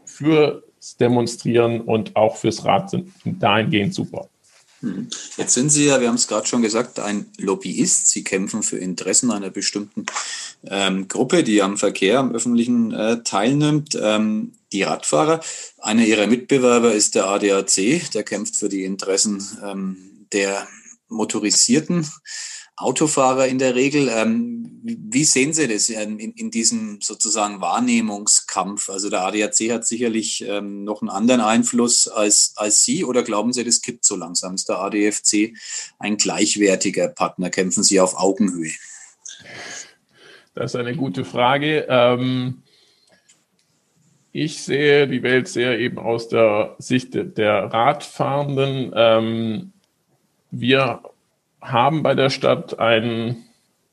fürs 0.04 0.96
Demonstrieren 0.98 1.80
und 1.80 2.16
auch 2.16 2.36
fürs 2.36 2.64
Rad 2.64 2.90
sind 2.90 3.12
dahingehend 3.24 3.94
super. 3.94 4.28
Hm. 4.80 5.08
Jetzt 5.36 5.54
sind 5.54 5.70
Sie 5.70 5.86
ja, 5.86 6.00
wir 6.00 6.08
haben 6.08 6.16
es 6.16 6.28
gerade 6.28 6.46
schon 6.46 6.62
gesagt, 6.62 6.98
ein 7.00 7.26
Lobbyist. 7.38 8.08
Sie 8.08 8.24
kämpfen 8.24 8.62
für 8.62 8.78
Interessen 8.78 9.30
einer 9.30 9.50
bestimmten 9.50 10.06
ähm, 10.64 11.08
Gruppe, 11.08 11.44
die 11.44 11.62
am 11.62 11.76
Verkehr, 11.76 12.18
am 12.18 12.32
öffentlichen 12.32 12.92
äh, 12.92 13.22
teilnimmt. 13.22 13.98
Ähm, 14.00 14.52
die 14.72 14.82
Radfahrer. 14.82 15.40
Einer 15.78 16.04
ihrer 16.04 16.26
Mitbewerber 16.26 16.92
ist 16.92 17.14
der 17.14 17.26
ADAC, 17.26 18.10
der 18.12 18.22
kämpft 18.22 18.56
für 18.56 18.68
die 18.68 18.84
Interessen 18.84 19.44
ähm, 19.64 20.26
der 20.32 20.68
motorisierten 21.08 22.06
Autofahrer 22.80 23.46
in 23.46 23.58
der 23.58 23.74
Regel. 23.74 24.08
Ähm, 24.08 24.80
wie 24.82 25.24
sehen 25.24 25.52
Sie 25.52 25.68
das 25.68 25.90
in, 25.90 26.18
in, 26.18 26.50
diesem 26.50 27.00
sozusagen 27.00 27.60
Wahrnehmungskampf? 27.60 28.88
Also 28.88 29.10
der 29.10 29.26
ADAC 29.26 29.70
hat 29.70 29.86
sicherlich 29.86 30.44
ähm, 30.46 30.84
noch 30.84 31.02
einen 31.02 31.10
anderen 31.10 31.42
Einfluss 31.42 32.08
als, 32.08 32.54
als 32.56 32.82
Sie 32.84 33.04
oder 33.04 33.22
glauben 33.22 33.52
Sie, 33.52 33.62
das 33.62 33.82
kippt 33.82 34.04
so 34.04 34.16
langsam? 34.16 34.54
Ist 34.54 34.68
der 34.68 34.78
ADFC 34.78 35.54
ein 35.98 36.16
gleichwertiger 36.16 37.08
Partner? 37.08 37.50
Kämpfen 37.50 37.82
Sie 37.82 38.00
auf 38.00 38.16
Augenhöhe? 38.16 38.72
Das 40.54 40.72
ist 40.72 40.80
eine 40.80 40.96
gute 40.96 41.24
Frage. 41.24 41.86
Ähm, 41.88 42.62
ich 44.32 44.62
sehe 44.62 45.06
die 45.08 45.22
Welt 45.22 45.48
sehr 45.48 45.78
eben 45.78 45.98
aus 45.98 46.28
der 46.28 46.76
Sicht 46.78 47.14
der 47.14 47.64
Radfahrenden. 47.64 48.92
Ähm, 48.94 49.72
wir 50.50 51.02
haben 51.60 52.02
bei 52.02 52.14
der 52.14 52.30
Stadt 52.30 52.78
ein 52.78 53.36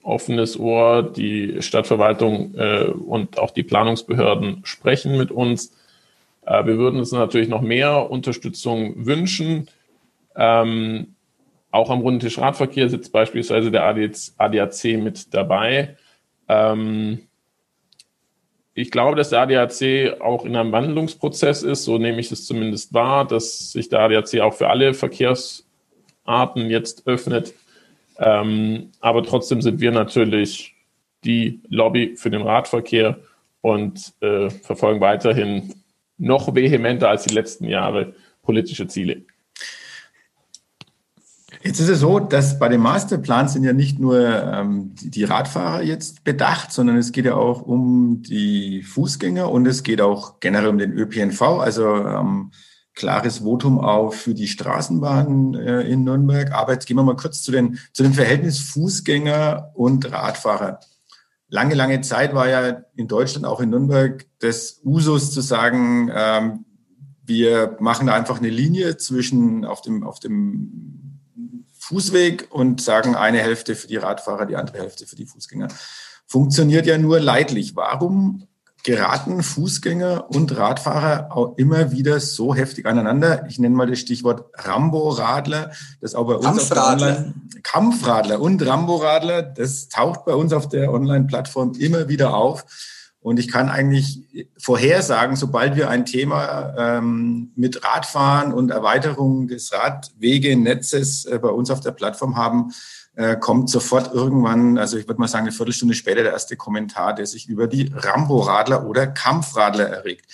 offenes 0.04 0.58
Ohr. 0.58 1.04
Die 1.04 1.62
Stadtverwaltung 1.62 2.56
äh, 2.56 2.86
und 2.86 3.40
auch 3.40 3.52
die 3.52 3.64
Planungsbehörden 3.64 4.62
sprechen 4.64 5.18
mit 5.18 5.32
uns. 5.32 5.76
Äh, 6.46 6.66
wir 6.66 6.78
würden 6.78 7.00
uns 7.00 7.12
natürlich 7.12 7.50
noch 7.50 7.62
mehr 7.62 8.10
Unterstützung 8.10 9.06
wünschen. 9.06 9.68
Ähm, 10.36 11.16
auch 11.72 11.90
am 11.90 12.00
runden 12.00 12.22
Tisch 12.22 12.40
Radverkehr 12.40 12.90
sitzt 12.90 13.12
beispielsweise 13.12 13.70
der 13.70 13.84
ADAC 13.86 14.84
mit 14.98 15.34
dabei. 15.34 15.98
Ähm, 16.48 17.28
ich 18.74 18.92
glaube, 18.92 19.18
dass 19.18 19.32
der 19.32 19.42
ADAC 19.42 20.22
auch 20.22 20.46
in 20.46 20.56
einem 20.56 20.72
Wandlungsprozess 20.72 21.64
ist, 21.64 21.84
so 21.84 21.98
nehme 21.98 22.20
ich 22.20 22.32
es 22.32 22.46
zumindest 22.46 22.94
wahr, 22.94 23.28
dass 23.28 23.72
sich 23.72 23.90
der 23.90 24.00
ADAC 24.02 24.40
auch 24.42 24.54
für 24.54 24.70
alle 24.70 24.94
Verkehrsarten 26.28 26.70
jetzt 26.70 27.08
öffnet. 27.08 27.54
Ähm, 28.20 28.92
aber 29.00 29.24
trotzdem 29.24 29.62
sind 29.62 29.80
wir 29.80 29.92
natürlich 29.92 30.76
die 31.24 31.62
Lobby 31.70 32.16
für 32.16 32.30
den 32.30 32.42
Radverkehr 32.42 33.20
und 33.62 34.14
äh, 34.22 34.50
verfolgen 34.50 35.02
weiterhin 35.02 35.74
noch 36.18 36.54
vehementer 36.54 37.10
als 37.10 37.24
die 37.24 37.34
letzten 37.34 37.66
Jahre 37.66 38.14
politische 38.42 38.88
Ziele. 38.88 39.24
Jetzt 41.64 41.80
ist 41.80 41.90
es 41.90 42.00
so, 42.00 42.20
dass 42.20 42.60
bei 42.60 42.70
dem 42.70 42.82
Masterplan 42.82 43.48
sind 43.50 43.64
ja 43.64 43.74
nicht 43.74 44.00
nur 44.00 44.20
ähm, 44.20 44.96
die, 44.96 45.10
die, 45.10 45.24
Radfahrer 45.26 45.84
jetzt 45.84 46.24
bedacht, 46.24 46.72
sondern 46.72 46.98
es 46.98 47.12
geht 47.12 47.26
ja 47.26 47.36
auch 47.36 47.62
um 47.62 48.22
die 48.22 48.84
Fußgänger 48.84 49.52
und 49.52 49.66
es 49.68 49.84
geht 49.84 50.00
auch 50.02 50.40
generell 50.40 50.70
um 50.70 50.78
den 50.78 50.94
ÖPNV. 50.94 51.42
Also 51.42 51.96
ähm, 51.96 52.52
klares 52.98 53.44
Votum 53.44 53.80
auch 53.80 54.14
für 54.14 54.34
die 54.34 54.48
Straßenbahn 54.48 55.54
äh, 55.54 55.82
in 55.82 56.04
Nürnberg. 56.04 56.52
Aber 56.52 56.74
jetzt 56.74 56.88
gehen 56.88 56.98
wir 56.98 57.04
mal 57.04 57.16
kurz 57.16 57.44
zu, 57.44 57.52
den, 57.52 57.80
zu 57.94 58.02
dem 58.02 58.14
Verhältnis 58.14 58.60
Fußgänger 58.60 59.72
und 59.76 60.12
Radfahrer. 60.12 60.80
Lange, 61.48 61.76
lange 61.76 62.02
Zeit 62.02 62.34
war 62.34 62.50
ja 62.50 62.82
in 62.96 63.08
Deutschland, 63.08 63.46
auch 63.46 63.62
in 63.62 63.70
Nürnberg, 63.70 64.26
das 64.40 64.82
Usus 64.84 65.32
zu 65.32 65.42
sagen, 65.42 66.12
ähm, 66.14 66.66
wir 67.24 67.78
machen 67.80 68.10
einfach 68.10 68.40
eine 68.40 68.50
Linie 68.50 68.98
zwischen 68.98 69.64
auf 69.64 69.82
dem, 69.82 70.04
auf 70.04 70.20
dem 70.20 71.20
Fußweg 71.78 72.48
und 72.50 72.82
sagen 72.82 73.16
eine 73.16 73.40
Hälfte 73.40 73.76
für 73.76 73.88
die 73.88 73.98
Radfahrer, 73.98 74.46
die 74.48 74.56
andere 74.56 74.80
Hälfte 74.80 75.06
für 75.06 75.16
die 75.16 75.26
Fußgänger. 75.26 75.68
Funktioniert 76.26 76.88
ja 76.88 76.98
nur 76.98 77.20
leidlich. 77.20 77.76
Warum 77.76 78.48
geraten 78.88 79.44
Fußgänger 79.44 80.30
und 80.30 80.56
Radfahrer 80.56 81.36
auch 81.36 81.58
immer 81.58 81.92
wieder 81.92 82.22
so 82.22 82.56
heftig 82.56 82.86
aneinander. 82.86 83.46
Ich 83.50 83.60
nenne 83.60 83.76
mal 83.76 83.86
das 83.86 84.00
Stichwort 84.00 84.46
Rambo-Radler, 84.54 85.72
das 86.00 86.16
auch 86.16 86.26
bei 86.26 86.36
uns 86.36 86.46
auf 86.46 86.70
der 86.70 86.88
Online 86.88 87.34
Kampfradler 87.64 88.40
und 88.40 88.66
Rambo-Radler, 88.66 89.42
das 89.42 89.90
taucht 89.90 90.24
bei 90.24 90.34
uns 90.34 90.54
auf 90.54 90.70
der 90.70 90.94
Online-Plattform 90.94 91.74
immer 91.78 92.08
wieder 92.08 92.34
auf. 92.34 92.64
Und 93.20 93.40
ich 93.40 93.50
kann 93.50 93.68
eigentlich 93.68 94.26
vorhersagen, 94.58 95.36
sobald 95.36 95.76
wir 95.76 95.90
ein 95.90 96.06
Thema 96.06 96.74
ähm, 96.78 97.52
mit 97.58 97.84
Radfahren 97.84 98.54
und 98.54 98.72
Erweiterung 98.72 99.50
des 99.50 99.74
Radwegenetzes 99.74 101.26
äh, 101.26 101.40
bei 101.40 101.50
uns 101.50 101.70
auf 101.72 101.82
der 101.82 101.92
Plattform 101.92 102.38
haben, 102.38 102.72
kommt 103.40 103.70
sofort 103.70 104.14
irgendwann, 104.14 104.78
also 104.78 104.98
ich 104.98 105.08
würde 105.08 105.20
mal 105.20 105.28
sagen, 105.28 105.46
eine 105.46 105.52
Viertelstunde 105.52 105.96
später 105.96 106.22
der 106.22 106.34
erste 106.34 106.56
Kommentar, 106.56 107.16
der 107.16 107.26
sich 107.26 107.48
über 107.48 107.68
die 107.68 107.92
Rambo-Radler 107.94 108.86
oder 108.86 109.08
Kampfradler 109.08 109.88
erregt. 109.88 110.26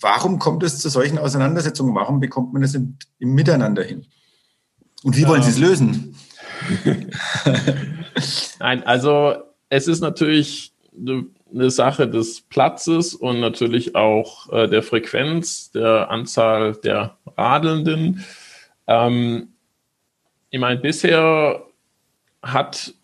Warum 0.00 0.40
kommt 0.40 0.64
es 0.64 0.80
zu 0.80 0.88
solchen 0.88 1.18
Auseinandersetzungen? 1.18 1.94
Warum 1.94 2.18
bekommt 2.18 2.52
man 2.52 2.62
das 2.62 2.74
im, 2.74 2.98
im 3.20 3.34
Miteinander 3.34 3.84
hin? 3.84 4.06
Und 5.04 5.16
wie 5.16 5.26
wollen 5.28 5.42
Sie 5.42 5.50
es 5.50 5.58
lösen? 5.58 6.16
Nein, 8.58 8.82
also 8.84 9.36
es 9.68 9.86
ist 9.86 10.00
natürlich 10.00 10.72
eine 10.96 11.70
Sache 11.70 12.08
des 12.08 12.40
Platzes 12.40 13.14
und 13.14 13.38
natürlich 13.38 13.94
auch 13.94 14.52
äh, 14.52 14.68
der 14.68 14.82
Frequenz, 14.82 15.70
der 15.70 16.10
Anzahl 16.10 16.74
der 16.74 17.16
Radelnden. 17.36 18.24
Ähm, 18.86 19.54
ich 20.50 20.58
meine, 20.58 20.80
bisher 20.80 21.64
hat 22.44 22.94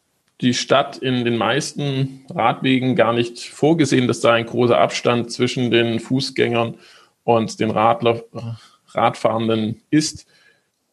die 0.41 0.55
Stadt 0.55 0.99
in 0.99 1.25
den 1.25 1.37
meisten 1.37 2.25
Radwegen 2.31 2.97
gar 2.97 3.13
nicht 3.13 3.41
vorgesehen, 3.41 4.09
dass 4.09 4.21
da 4.21 4.33
ein 4.33 4.47
großer 4.47 4.79
Abstand 4.79 5.31
zwischen 5.31 5.71
den 5.71 6.01
Fußgängern 6.01 6.77
und 7.25 7.61
den 7.61 7.71
Radler, 7.71 8.25
Radfahrenden 8.89 9.83
ist. 9.91 10.27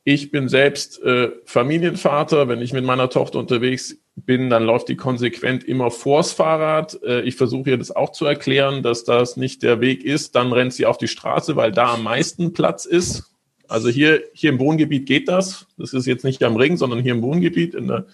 Ich 0.03 0.31
bin 0.31 0.47
selbst 0.49 1.01
äh, 1.03 1.31
Familienvater. 1.45 2.47
Wenn 2.47 2.61
ich 2.61 2.73
mit 2.73 2.85
meiner 2.85 3.09
Tochter 3.09 3.39
unterwegs 3.39 3.97
bin, 4.15 4.49
dann 4.49 4.63
läuft 4.63 4.89
die 4.89 4.95
konsequent 4.95 5.63
immer 5.63 5.91
vors 5.91 6.33
Fahrrad. 6.33 7.01
Äh, 7.03 7.21
ich 7.21 7.35
versuche 7.35 7.71
ihr 7.71 7.77
das 7.77 7.91
auch 7.91 8.11
zu 8.11 8.25
erklären, 8.25 8.83
dass 8.83 9.03
das 9.03 9.37
nicht 9.37 9.63
der 9.63 9.81
Weg 9.81 10.03
ist. 10.03 10.35
Dann 10.35 10.51
rennt 10.51 10.73
sie 10.73 10.85
auf 10.85 10.97
die 10.97 11.07
Straße, 11.07 11.55
weil 11.55 11.71
da 11.71 11.93
am 11.93 12.03
meisten 12.03 12.53
Platz 12.53 12.85
ist. 12.85 13.31
Also 13.67 13.89
hier, 13.89 14.23
hier 14.33 14.51
im 14.51 14.59
Wohngebiet 14.59 15.05
geht 15.05 15.27
das. 15.27 15.67
Das 15.77 15.93
ist 15.93 16.05
jetzt 16.05 16.23
nicht 16.23 16.41
am 16.43 16.55
Ring, 16.55 16.77
sondern 16.77 16.99
hier 16.99 17.13
im 17.13 17.21
Wohngebiet 17.21 17.75
in 17.75 17.87
der 17.87 18.05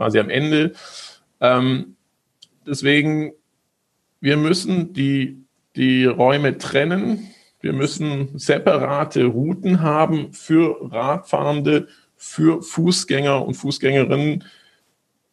quasi 0.00 0.18
am 0.18 0.30
Ende. 0.30 0.72
Ähm, 1.42 1.96
deswegen, 2.66 3.32
wir 4.22 4.38
müssen 4.38 4.94
die, 4.94 5.44
die 5.76 6.06
Räume 6.06 6.56
trennen. 6.56 7.28
Wir 7.60 7.74
müssen 7.74 8.38
separate 8.38 9.26
Routen 9.26 9.82
haben 9.82 10.32
für 10.32 10.90
Radfahrende, 10.90 11.88
für 12.16 12.62
Fußgänger 12.62 13.44
und 13.44 13.52
Fußgängerinnen. 13.52 14.44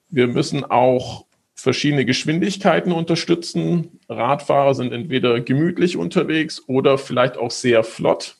Wir 0.10 0.27
müssen 0.27 0.65
auch 0.65 1.25
verschiedene 1.53 2.03
Geschwindigkeiten 2.03 2.91
unterstützen. 2.91 4.01
Radfahrer 4.10 4.75
sind 4.75 4.91
entweder 4.91 5.39
gemütlich 5.39 5.95
unterwegs 5.95 6.62
oder 6.67 6.97
vielleicht 6.97 7.38
auch 7.38 7.51
sehr 7.51 7.86
flott. 7.86 8.36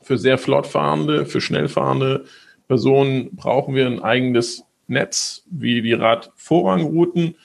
Für 0.00 0.16
sehr 0.16 0.38
flott 0.38 0.68
fahrende, 0.68 1.26
für 1.26 1.40
schnell 1.40 1.66
fahrende 1.66 2.24
Personen 2.68 3.34
brauchen 3.34 3.74
wir 3.74 3.88
ein 3.88 4.00
eigenes 4.00 4.64
Netz 4.86 5.44
wie 5.50 5.82
die 5.82 5.92
Radvorrangrouten. 5.92 7.36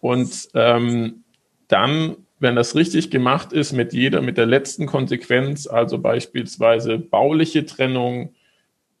Und 0.00 0.48
ähm, 0.54 1.24
dann, 1.68 2.16
wenn 2.38 2.56
das 2.56 2.74
richtig 2.74 3.10
gemacht 3.10 3.52
ist, 3.52 3.72
mit 3.72 3.92
jeder, 3.92 4.22
mit 4.22 4.38
der 4.38 4.46
letzten 4.46 4.86
Konsequenz, 4.86 5.66
also 5.66 5.98
beispielsweise 5.98 6.98
bauliche 6.98 7.66
Trennung, 7.66 8.34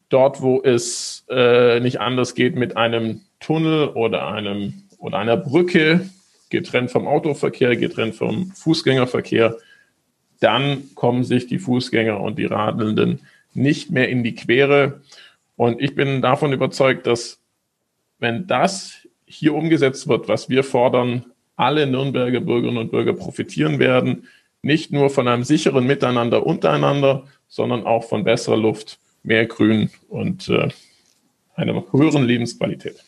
dort, 0.08 0.40
wo 0.40 0.62
es 0.62 1.24
äh, 1.28 1.80
nicht 1.80 2.00
anders 2.00 2.34
geht, 2.34 2.56
mit 2.56 2.76
einem 2.76 3.20
Tunnel 3.40 3.88
oder 3.88 4.28
einem 4.28 4.82
oder 4.98 5.18
einer 5.18 5.36
Brücke, 5.36 6.08
getrennt 6.50 6.90
vom 6.90 7.06
Autoverkehr, 7.06 7.76
getrennt 7.76 8.14
vom 8.14 8.50
Fußgängerverkehr, 8.52 9.56
dann 10.40 10.84
kommen 10.94 11.24
sich 11.24 11.46
die 11.46 11.58
Fußgänger 11.58 12.20
und 12.20 12.38
die 12.38 12.46
Radelnden 12.46 13.20
nicht 13.54 13.90
mehr 13.90 14.08
in 14.08 14.22
die 14.22 14.34
Quere. 14.34 15.02
Und 15.56 15.80
ich 15.80 15.94
bin 15.94 16.22
davon 16.22 16.52
überzeugt, 16.52 17.06
dass 17.06 17.37
wenn 18.18 18.46
das 18.46 19.06
hier 19.26 19.54
umgesetzt 19.54 20.08
wird, 20.08 20.28
was 20.28 20.48
wir 20.48 20.64
fordern, 20.64 21.26
alle 21.56 21.86
Nürnberger 21.86 22.40
Bürgerinnen 22.40 22.78
und 22.78 22.90
Bürger 22.90 23.12
profitieren 23.12 23.78
werden, 23.78 24.28
nicht 24.62 24.92
nur 24.92 25.10
von 25.10 25.28
einem 25.28 25.44
sicheren 25.44 25.86
Miteinander 25.86 26.46
untereinander, 26.46 27.26
sondern 27.48 27.84
auch 27.84 28.04
von 28.04 28.24
besserer 28.24 28.56
Luft, 28.56 28.98
mehr 29.22 29.46
Grün 29.46 29.90
und 30.08 30.48
äh, 30.48 30.68
einer 31.54 31.84
höheren 31.92 32.24
Lebensqualität. 32.24 33.04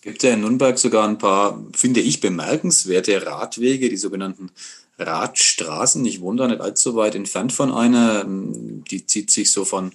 Gibt 0.00 0.22
ja 0.22 0.34
in 0.34 0.42
Nürnberg 0.42 0.78
sogar 0.78 1.08
ein 1.08 1.18
paar, 1.18 1.62
finde 1.74 2.00
ich, 2.00 2.20
bemerkenswerte 2.20 3.24
Radwege, 3.26 3.88
die 3.88 3.96
sogenannten 3.96 4.50
Radstraßen. 4.98 6.04
Ich 6.04 6.20
wohne 6.20 6.38
da 6.38 6.48
nicht 6.48 6.60
allzu 6.60 6.94
weit 6.94 7.14
entfernt 7.14 7.52
von 7.52 7.72
einer. 7.72 8.24
Die 8.26 9.06
zieht 9.06 9.30
sich 9.30 9.50
so 9.50 9.64
von 9.64 9.92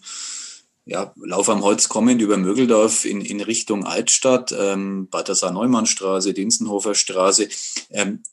ja, 0.89 1.13
Lauf 1.23 1.49
am 1.49 1.63
Holz 1.63 1.87
kommend 1.87 2.21
über 2.21 2.37
Mögeldorf 2.37 3.05
in, 3.05 3.21
in 3.21 3.41
Richtung 3.41 3.85
Altstadt, 3.85 4.55
ähm, 4.57 5.07
Balthasar-Neumann-Straße, 5.09 6.33
Dinsenhofer 6.33 6.95
Straße. 6.95 7.47
Ähm, 7.91 8.23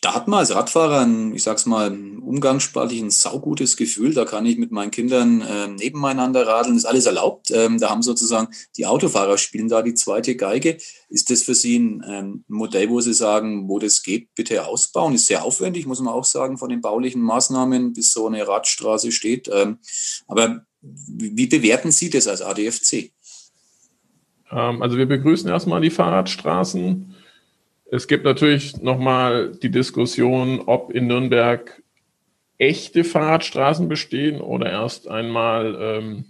da 0.00 0.14
hat 0.14 0.28
man 0.28 0.38
als 0.38 0.54
Radfahrer 0.54 1.00
ein, 1.00 1.34
ich 1.34 1.42
sag's 1.42 1.66
mal, 1.66 1.90
umgangssprachlich 1.90 3.00
ein 3.00 3.10
saugutes 3.10 3.76
Gefühl. 3.76 4.14
Da 4.14 4.24
kann 4.24 4.46
ich 4.46 4.56
mit 4.56 4.70
meinen 4.70 4.92
Kindern 4.92 5.42
äh, 5.42 5.66
nebeneinander 5.66 6.46
radeln. 6.46 6.76
ist 6.76 6.84
alles 6.84 7.06
erlaubt. 7.06 7.50
Ähm, 7.50 7.78
da 7.78 7.90
haben 7.90 8.02
sozusagen 8.02 8.48
die 8.76 8.86
Autofahrer 8.86 9.36
spielen 9.36 9.68
da 9.68 9.82
die 9.82 9.94
zweite 9.94 10.36
Geige. 10.36 10.78
Ist 11.08 11.30
das 11.30 11.42
für 11.42 11.54
Sie 11.54 11.78
ein 11.78 12.04
ähm, 12.08 12.44
Modell, 12.46 12.88
wo 12.90 13.00
Sie 13.00 13.12
sagen, 13.12 13.68
wo 13.68 13.78
das 13.78 14.02
geht, 14.02 14.34
bitte 14.34 14.66
ausbauen? 14.66 15.14
Ist 15.14 15.26
sehr 15.26 15.44
aufwendig, 15.44 15.86
muss 15.86 16.00
man 16.00 16.14
auch 16.14 16.24
sagen, 16.24 16.58
von 16.58 16.68
den 16.68 16.80
baulichen 16.80 17.20
Maßnahmen, 17.20 17.92
bis 17.92 18.12
so 18.12 18.26
eine 18.26 18.46
Radstraße 18.46 19.10
steht. 19.10 19.50
Ähm, 19.52 19.78
aber 20.28 20.64
wie 20.80 21.46
bewerten 21.46 21.90
Sie 21.90 22.10
das 22.10 22.28
als 22.28 22.42
ADFC? 22.42 23.10
Ähm, 24.50 24.82
also 24.82 24.96
wir 24.96 25.06
begrüßen 25.06 25.48
erstmal 25.48 25.80
die 25.80 25.90
Fahrradstraßen. 25.90 27.14
Es 27.90 28.06
gibt 28.06 28.24
natürlich 28.24 28.76
nochmal 28.78 29.52
die 29.62 29.70
Diskussion, 29.70 30.60
ob 30.60 30.92
in 30.92 31.06
Nürnberg 31.06 31.82
echte 32.58 33.04
Fahrradstraßen 33.04 33.88
bestehen 33.88 34.40
oder 34.40 34.70
erst 34.70 35.08
einmal 35.08 35.78
ähm, 35.80 36.24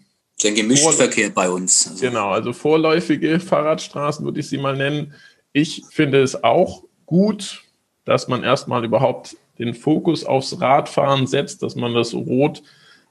ein 0.45 0.55
Gemischtverkehr 0.55 1.31
bei 1.31 1.51
uns. 1.51 1.89
Also. 1.89 2.07
Genau, 2.07 2.31
also 2.31 2.53
vorläufige 2.53 3.41
Fahrradstraßen 3.41 4.25
würde 4.25 4.41
ich 4.41 4.49
sie 4.49 4.59
mal 4.59 4.77
nennen. 4.77 5.15
Ich 5.53 5.83
finde 5.91 6.23
es 6.23 6.45
auch 6.45 6.85
gut, 7.07 7.63
dass 8.05 8.29
man 8.29 8.45
erstmal 8.45 8.85
überhaupt 8.85 9.37
den 9.59 9.75
Fokus 9.75 10.25
aufs 10.25 10.61
Radfahren 10.61 11.27
setzt, 11.27 11.63
dass 11.63 11.75
man 11.75 11.93
das 11.95 12.15
Rot 12.15 12.63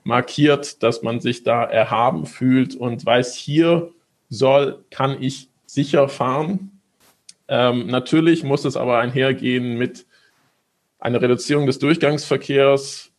markiert, 0.08 0.82
dass 0.84 1.04
man 1.04 1.20
sich 1.20 1.44
da 1.44 1.66
erhaben 1.66 2.26
fühlt 2.26 2.76
und 2.76 3.06
weiß, 3.06 3.36
hier 3.36 3.92
soll, 4.30 4.86
kann 4.90 5.22
ich 5.22 5.50
sicher 5.66 6.08
fahren. 6.08 6.80
Ähm, 7.50 7.88
natürlich 7.88 8.44
muss 8.46 8.64
es 8.64 8.78
aber 8.78 9.00
einhergehen 9.00 9.78
mit 9.78 10.06
einer 10.98 11.22
Reduzierung 11.22 11.66
des 11.66 11.80
Durchgangsverkehrs, 11.80 13.12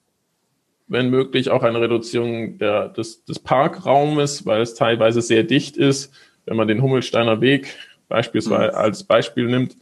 wenn 0.86 1.10
möglich 1.10 1.50
auch 1.50 1.62
eine 1.62 1.78
Reduzierung 1.78 2.56
der, 2.56 2.88
des, 2.88 3.22
des 3.26 3.38
Parkraumes, 3.38 4.46
weil 4.46 4.62
es 4.62 4.74
teilweise 4.74 5.20
sehr 5.20 5.42
dicht 5.42 5.76
ist. 5.76 6.10
wenn 6.46 6.56
man 6.56 6.68
den 6.68 6.80
Hummelsteiner 6.80 7.42
Weg 7.42 7.76
beispielsweise 8.08 8.72
mhm. 8.72 8.78
als 8.78 9.04
Beispiel 9.04 9.46
nimmt. 9.46 9.76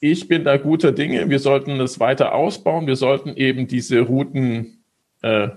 Ich 0.00 0.26
bin 0.26 0.42
da 0.42 0.56
guter 0.56 0.90
Dinge. 0.90 1.30
Wir 1.30 1.38
sollten 1.38 1.78
es 1.80 2.00
weiter 2.00 2.34
ausbauen. 2.34 2.88
Wir 2.88 2.96
sollten 2.96 3.36
eben 3.36 3.68
diese 3.68 4.00
Routen 4.00 4.79
äh, 5.22 5.48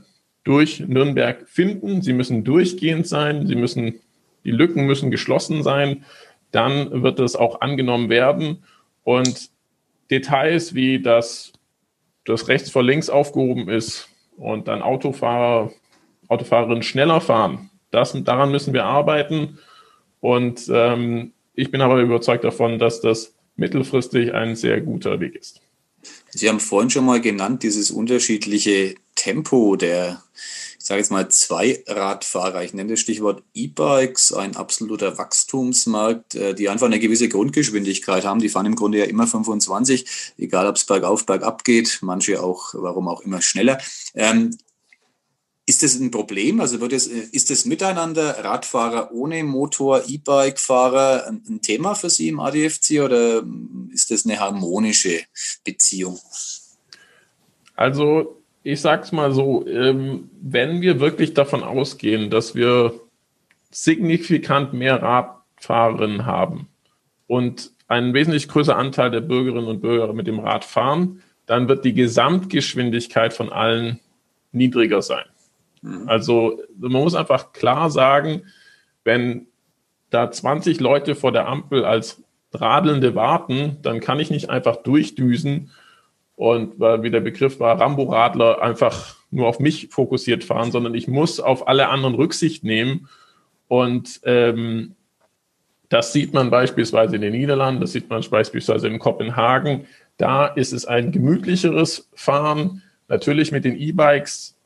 durch 0.43 0.82
Nürnberg 0.82 1.47
finden. 1.47 2.02
Sie 2.02 2.13
müssen 2.13 2.43
durchgehend 2.43 3.08
sein. 3.08 3.47
Sie 3.47 3.56
müssen, 3.56 3.99
die 4.43 4.52
Lücken 4.52 4.86
müssen 4.86 5.12
geschlossen 5.12 5.63
sein. 5.63 6.06
Dann 6.52 7.04
wird 7.04 7.19
es 7.19 7.36
auch 7.36 7.62
angenommen 7.62 8.10
werden. 8.10 8.63
Und 9.04 9.49
Details 10.12 10.76
wie, 10.76 11.02
dass 11.02 11.54
das 12.26 12.47
rechts 12.47 12.69
vor 12.69 12.84
links 12.84 13.10
aufgehoben 13.10 13.69
ist 13.69 14.10
und 14.38 14.67
dann 14.67 14.82
Autofahrer, 14.82 15.71
Autofahrerinnen 16.28 16.84
schneller 16.84 17.21
fahren, 17.21 17.69
das, 17.91 18.13
daran 18.23 18.52
müssen 18.52 18.73
wir 18.73 18.86
arbeiten. 18.86 19.60
Und 20.19 20.69
ähm, 20.73 21.34
ich 21.54 21.69
bin 21.69 21.82
aber 21.82 22.02
überzeugt 22.02 22.43
davon, 22.43 22.80
dass 22.80 23.02
das 23.02 23.36
mittelfristig 23.56 24.34
ein 24.34 24.56
sehr 24.56 24.82
guter 24.82 25.19
Weg 25.19 25.36
ist. 25.36 25.62
Sie 26.30 26.49
haben 26.49 26.60
vorhin 26.60 26.89
schon 26.89 27.06
mal 27.06 27.21
genannt, 27.21 27.63
dieses 27.63 27.91
unterschiedliche 27.91 28.95
Tempo 29.23 29.77
der, 29.77 30.21
ich 30.77 30.86
sage 30.86 30.99
jetzt 30.99 31.09
mal, 31.09 31.29
Zweiradfahrer. 31.29 32.62
Ich 32.65 32.73
nenne 32.73 32.91
das 32.91 32.99
Stichwort 32.99 33.41
E-Bikes, 33.53 34.33
ein 34.33 34.57
absoluter 34.57 35.17
Wachstumsmarkt, 35.17 36.36
äh, 36.36 36.53
die 36.53 36.67
einfach 36.67 36.88
eine 36.88 36.99
gewisse 36.99 37.29
Grundgeschwindigkeit 37.29 38.25
haben. 38.25 38.41
Die 38.41 38.49
fahren 38.49 38.65
im 38.65 38.75
Grunde 38.75 38.97
ja 38.97 39.05
immer 39.05 39.25
25, 39.25 40.33
egal 40.38 40.67
ob 40.67 40.75
es 40.75 40.83
bergauf, 40.83 41.25
bergab 41.25 41.63
geht, 41.63 41.99
manche 42.01 42.43
auch, 42.43 42.73
warum 42.73 43.07
auch 43.07 43.21
immer 43.21 43.41
schneller. 43.41 43.79
Ähm, 44.13 44.57
ist 45.65 45.83
das 45.83 45.95
ein 45.97 46.12
Problem? 46.12 46.59
Also 46.59 46.81
wird 46.81 46.91
es, 46.91 47.07
ist 47.07 47.49
das 47.49 47.63
Miteinander 47.63 48.43
Radfahrer 48.43 49.13
ohne 49.13 49.45
Motor, 49.45 50.03
E-Bike-Fahrer 50.05 51.27
ein, 51.27 51.41
ein, 51.47 51.62
Thema 51.62 51.95
für 51.95 52.09
Sie 52.09 52.27
im 52.27 52.41
ADFC 52.41 52.99
oder 52.99 53.41
ist 53.93 54.12
das 54.12 54.25
eine 54.25 54.38
harmonische 54.41 55.21
Beziehung? 55.63 56.19
Also 57.77 58.42
ich 58.63 58.82
sage 58.82 59.04
es 59.04 59.12
mal 59.12 59.32
so, 59.32 59.67
ähm, 59.67 60.30
wenn 60.41 60.82
wir 60.82 60.99
wirklich 60.99 61.34
davon 61.34 61.63
ausgehen, 61.63 62.30
dass 62.30 62.56
wir 62.56 62.93
signifikant 63.71 64.73
mehr 64.73 65.02
Radfahrerinnen 65.02 66.26
haben 66.26 66.67
und 67.28 67.71
einen 67.88 68.13
wesentlich 68.13 68.47
größeren 68.47 68.80
Anteil 68.80 69.12
der 69.12 69.21
Bürgerinnen 69.21 69.67
und 69.67 69.82
Bürger 69.82 70.13
mit 70.13 70.28
dem 70.28 70.39
Rad 70.39 70.63
fahren, 70.63 71.21
dann 71.45 71.67
wird 71.67 71.84
die 71.84 71.93
Gesamtgeschwindigkeit 71.93 73.34
von 73.34 73.52
allen 73.52 73.99
niedriger 74.54 75.02
sein. 75.02 75.26
Mhm. 75.82 76.08
Also 76.08 76.62
man 76.78 76.91
muss 76.93 77.15
einfach 77.15 77.52
klar 77.52 77.89
sagen, 77.89 78.43
wenn 79.04 79.47
da 80.10 80.32
20 80.32 80.80
Leute 80.80 81.15
vor 81.15 81.32
der 81.32 81.47
Ampel 81.47 81.84
als 81.84 82.23
Radelnde 82.54 83.15
warten, 83.15 83.78
dann 83.82 83.99
kann 83.99 84.19
ich 84.19 84.30
nicht 84.30 84.49
einfach 84.49 84.78
durchdüsen 84.78 85.71
und 86.36 86.80
weil 86.80 87.04
wie 87.04 87.12
der 87.12 87.19
Begriff 87.19 87.60
war, 87.60 87.80
Rambo-Radler 87.80 88.62
einfach 88.62 89.15
nur 89.30 89.48
auf 89.48 89.60
mich 89.60 89.89
fokussiert 89.91 90.43
fahren, 90.43 90.72
sondern 90.72 90.93
ich 90.96 91.08
muss 91.08 91.39
auf 91.39 91.67
alle 91.67 91.89
anderen 91.89 92.15
Rücksicht 92.15 92.63
nehmen. 92.63 93.08
Und 93.67 94.22
ähm, 94.24 94.96
das 95.89 96.13
sieht 96.13 96.34
man 96.34 96.50
beispielsweise 96.50 97.15
in 97.15 97.22
den 97.22 97.34
Niederlanden, 97.34 97.82
das 97.82 97.91
sieht 97.91 98.10
man 98.10 98.24
beispielsweise 98.30 98.88
in 98.88 99.00
Kopenhagen. 99.00 99.86
Da 100.17 100.48
ist 100.48 100.74
es 100.74 100.86
ein 100.86 101.12
gemütlicheres 101.12 102.10
Fahren. 102.13 102.82
Natürlich 103.08 103.52
mit 103.52 103.65
den 103.65 103.80
E-Bikes 103.80 104.58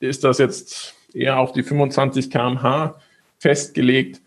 ist 0.00 0.24
das 0.24 0.38
jetzt 0.38 0.94
eher 1.12 1.38
auf 1.38 1.52
die 1.52 1.62
25 1.62 2.30
km/h 2.30 2.96
festgelegt. 3.38 4.22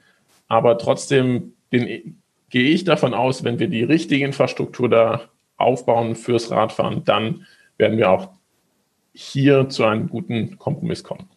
Aber 0.48 0.78
trotzdem 0.78 1.54
bin, 1.70 2.20
gehe 2.50 2.70
ich 2.70 2.84
davon 2.84 3.14
aus, 3.14 3.44
wenn 3.44 3.58
wir 3.58 3.68
die 3.68 3.84
richtige 3.84 4.26
Infrastruktur 4.26 4.90
da 4.90 5.30
aufbauen 5.58 6.16
fürs 6.16 6.52
Radfahren, 6.52 7.04
dann 7.06 7.46
werden 7.78 7.98
wir 7.98 8.10
auch 8.10 8.30
hier 9.14 9.70
zu 9.70 9.86
einem 9.86 10.10
guten 10.10 10.58
Kompromiss 10.58 11.04
kommen. 11.04 11.30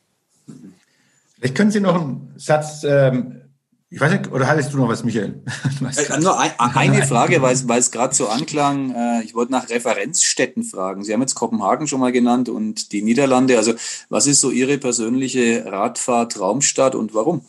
Vielleicht 1.35 1.55
können 1.55 1.70
Sie 1.70 1.81
noch 1.81 1.94
einen 1.94 2.33
Satz 2.37 2.85
ähm, 2.85 3.42
ich 3.88 4.00
weiß 4.00 4.12
nicht, 4.12 4.33
oder 4.33 4.48
hattest 4.48 4.72
du 4.72 4.79
noch 4.79 4.88
was, 4.88 5.05
Michael? 5.05 5.42
Äh, 5.81 6.20
nur 6.20 6.38
ein, 6.38 6.50
eine 6.59 7.07
Frage, 7.07 7.40
weil 7.40 7.55
es, 7.55 7.90
gerade 7.90 8.14
so 8.14 8.29
anklang. 8.29 8.94
Äh, 8.94 9.22
ich 9.22 9.35
wollte 9.35 9.52
nach 9.52 9.68
Referenzstädten 9.68 10.64
fragen. 10.64 11.05
Sie 11.05 11.12
haben 11.12 11.20
jetzt 11.20 11.35
Kopenhagen 11.35 11.87
schon 11.87 12.00
mal 12.00 12.11
genannt 12.12 12.48
und 12.48 12.92
die 12.92 13.02
Niederlande. 13.02 13.57
Also 13.57 13.74
was 14.09 14.26
ist 14.26 14.40
so 14.40 14.50
Ihre 14.50 14.79
persönliche 14.79 15.64
Radfahrt-Traumstadt 15.66 16.94
und 16.94 17.14
warum? 17.14 17.42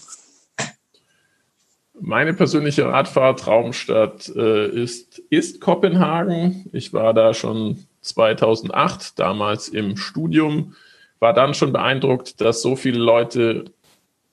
Meine 1.99 2.33
persönliche 2.33 2.85
Radfahrt-Traumstadt 2.85 4.31
äh, 4.35 4.69
ist, 4.69 5.19
ist 5.29 5.61
Kopenhagen. 5.61 6.69
Ich 6.71 6.93
war 6.93 7.13
da 7.13 7.33
schon 7.33 7.85
2008, 8.01 9.17
damals 9.19 9.67
im 9.69 9.97
Studium, 9.97 10.75
war 11.19 11.33
dann 11.33 11.53
schon 11.53 11.73
beeindruckt, 11.73 12.39
dass 12.39 12.61
so 12.61 12.75
viele 12.75 12.99
Leute 12.99 13.65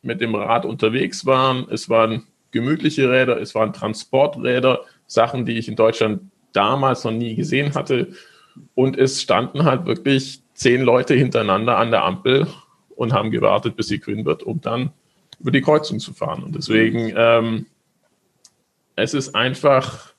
mit 0.02 0.20
dem 0.20 0.34
Rad 0.34 0.66
unterwegs 0.66 1.24
waren. 1.24 1.66
Es 1.70 1.88
waren 1.88 2.26
gemütliche 2.50 3.10
Räder, 3.10 3.40
es 3.40 3.54
waren 3.54 3.72
Transporträder, 3.72 4.80
Sachen, 5.06 5.46
die 5.46 5.58
ich 5.58 5.68
in 5.68 5.76
Deutschland 5.76 6.20
damals 6.52 7.04
noch 7.04 7.12
nie 7.12 7.34
gesehen 7.34 7.74
hatte. 7.74 8.08
Und 8.74 8.98
es 8.98 9.22
standen 9.22 9.64
halt 9.64 9.86
wirklich 9.86 10.42
zehn 10.52 10.82
Leute 10.82 11.14
hintereinander 11.14 11.78
an 11.78 11.90
der 11.90 12.04
Ampel 12.04 12.46
und 12.94 13.12
haben 13.12 13.30
gewartet, 13.30 13.74
bis 13.76 13.88
sie 13.88 13.98
grün 13.98 14.24
wird, 14.24 14.42
um 14.42 14.60
dann 14.60 14.92
über 15.40 15.50
die 15.50 15.62
Kreuzung 15.62 15.98
zu 15.98 16.12
fahren. 16.12 16.42
Und 16.42 16.54
deswegen, 16.54 17.12
ähm, 17.16 17.66
es 18.96 19.14
ist 19.14 19.34
einfach, 19.34 20.14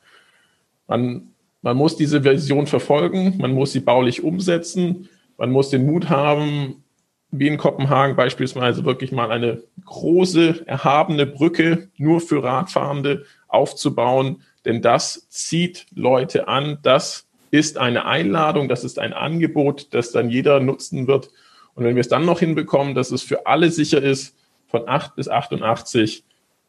man, 0.88 1.30
man 1.62 1.78
muss 1.78 1.96
diese 1.96 2.22
Version 2.24 2.68
verfolgen, 2.68 3.38
man 3.38 3.54
muss 3.54 3.72
sie 3.72 3.80
baulich 3.80 4.24
umsetzen, 4.24 5.10
man 5.38 5.52
muss 5.52 5.70
den 5.70 5.86
Mut 5.86 6.10
haben, 6.10 6.84
wie 7.32 7.48
in 7.48 7.58
Kopenhagen 7.58 8.16
beispielsweise 8.16 8.86
wirklich 8.86 9.12
mal 9.12 9.32
eine 9.32 9.64
große, 9.84 10.68
erhabene 10.68 11.26
Brücke 11.26 11.90
nur 11.98 12.22
für 12.22 12.44
Radfahrende 12.44 13.26
aufzubauen, 13.48 14.44
denn 14.64 14.82
das 14.82 15.28
zieht 15.30 15.86
Leute 15.94 16.48
an, 16.48 16.80
das 16.82 17.28
ist 17.52 17.78
eine 17.78 18.06
Einladung, 18.06 18.68
das 18.68 18.84
ist 18.84 19.00
ein 19.00 19.14
Angebot, 19.14 19.94
das 19.94 20.12
dann 20.12 20.30
jeder 20.30 20.60
nutzen 20.60 21.08
wird. 21.08 21.30
Und 21.74 21.84
wenn 21.84 21.96
wir 21.96 22.02
es 22.02 22.10
dann 22.10 22.26
noch 22.26 22.40
hinbekommen, 22.40 22.96
dass 22.96 23.12
es 23.12 23.22
für 23.22 23.46
alle 23.48 23.70
sicher 23.70 24.02
ist, 24.02 24.36
von 24.68 24.88
8 24.88 25.16
bis 25.16 25.28
88, 25.28 26.24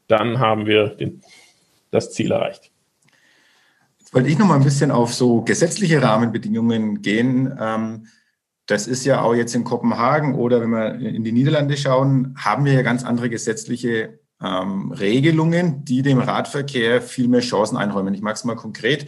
dann 0.09 0.39
haben 0.39 0.67
wir 0.67 0.89
den, 0.89 1.23
das 1.91 2.13
Ziel 2.13 2.31
erreicht. 2.31 2.71
Jetzt 3.99 4.15
wollte 4.15 4.29
ich 4.29 4.39
noch 4.39 4.47
mal 4.47 4.57
ein 4.57 4.65
bisschen 4.65 4.91
auf 4.91 5.13
so 5.13 5.43
gesetzliche 5.43 6.01
Rahmenbedingungen 6.01 7.03
gehen. 7.03 7.57
Ähm, 7.61 8.07
das 8.67 8.87
ist 8.87 9.05
ja 9.05 9.23
auch 9.23 9.35
jetzt 9.35 9.55
in 9.55 9.65
Kopenhagen 9.65 10.35
oder 10.35 10.61
wenn 10.61 10.71
wir 10.71 10.95
in 10.95 11.25
die 11.25 11.33
Niederlande 11.33 11.77
schauen, 11.77 12.37
haben 12.37 12.65
wir 12.65 12.73
ja 12.73 12.83
ganz 12.83 13.05
andere 13.05 13.31
gesetzliche 13.31 14.19
ähm, 14.43 14.93
Regelungen, 14.93 15.85
die 15.85 16.03
dem 16.03 16.19
Radverkehr 16.19 17.01
viel 17.01 17.29
mehr 17.29 17.41
Chancen 17.41 17.77
einräumen. 17.77 18.15
Ich 18.15 18.23
mache 18.23 18.35
es 18.35 18.45
mal 18.45 18.57
konkret. 18.57 19.07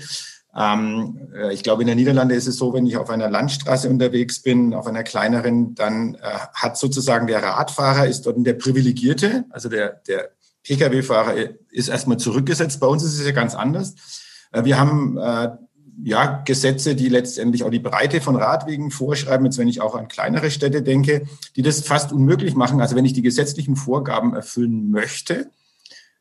Ähm, 0.57 1.29
äh, 1.35 1.53
ich 1.53 1.63
glaube, 1.63 1.83
in 1.83 1.87
der 1.87 1.97
Niederlande 1.97 2.35
ist 2.35 2.47
es 2.47 2.57
so, 2.57 2.73
wenn 2.73 2.87
ich 2.87 2.97
auf 2.97 3.11
einer 3.11 3.31
Landstraße 3.31 3.89
unterwegs 3.89 4.41
bin, 4.41 4.75
auf 4.75 4.87
einer 4.87 5.05
kleineren, 5.05 5.75
dann 5.75 6.15
äh, 6.15 6.19
hat 6.55 6.77
sozusagen 6.79 7.27
der 7.27 7.43
Radfahrer 7.43 8.07
ist 8.07 8.23
dort 8.23 8.37
der 8.39 8.55
Privilegierte, 8.55 9.45
also 9.51 9.69
der, 9.69 10.01
der 10.07 10.31
Pkw-Fahrer 10.65 11.35
ist 11.71 11.89
erstmal 11.89 12.19
zurückgesetzt. 12.19 12.81
Bei 12.81 12.87
uns 12.87 13.03
ist 13.03 13.19
es 13.19 13.25
ja 13.25 13.33
ganz 13.33 13.55
anders. 13.55 13.95
Äh, 14.53 14.65
wir 14.65 14.79
haben 14.79 15.17
äh, 15.19 15.51
ja, 16.03 16.43
Gesetze, 16.45 16.95
die 16.95 17.09
letztendlich 17.09 17.65
auch 17.65 17.71
die 17.71 17.81
Breite 17.81 18.21
von 18.21 18.37
Radwegen 18.37 18.91
vorschreiben, 18.91 19.47
jetzt 19.47 19.59
wenn 19.59 19.69
ich 19.69 19.81
auch 19.81 19.95
an 19.95 20.09
kleinere 20.09 20.51
Städte 20.51 20.83
denke, 20.83 21.27
die 21.57 21.63
das 21.63 21.81
fast 21.81 22.13
unmöglich 22.13 22.55
machen. 22.55 22.81
Also 22.81 22.95
wenn 22.95 23.05
ich 23.05 23.13
die 23.13 23.23
gesetzlichen 23.23 23.77
Vorgaben 23.77 24.35
erfüllen 24.35 24.91
möchte, 24.91 25.51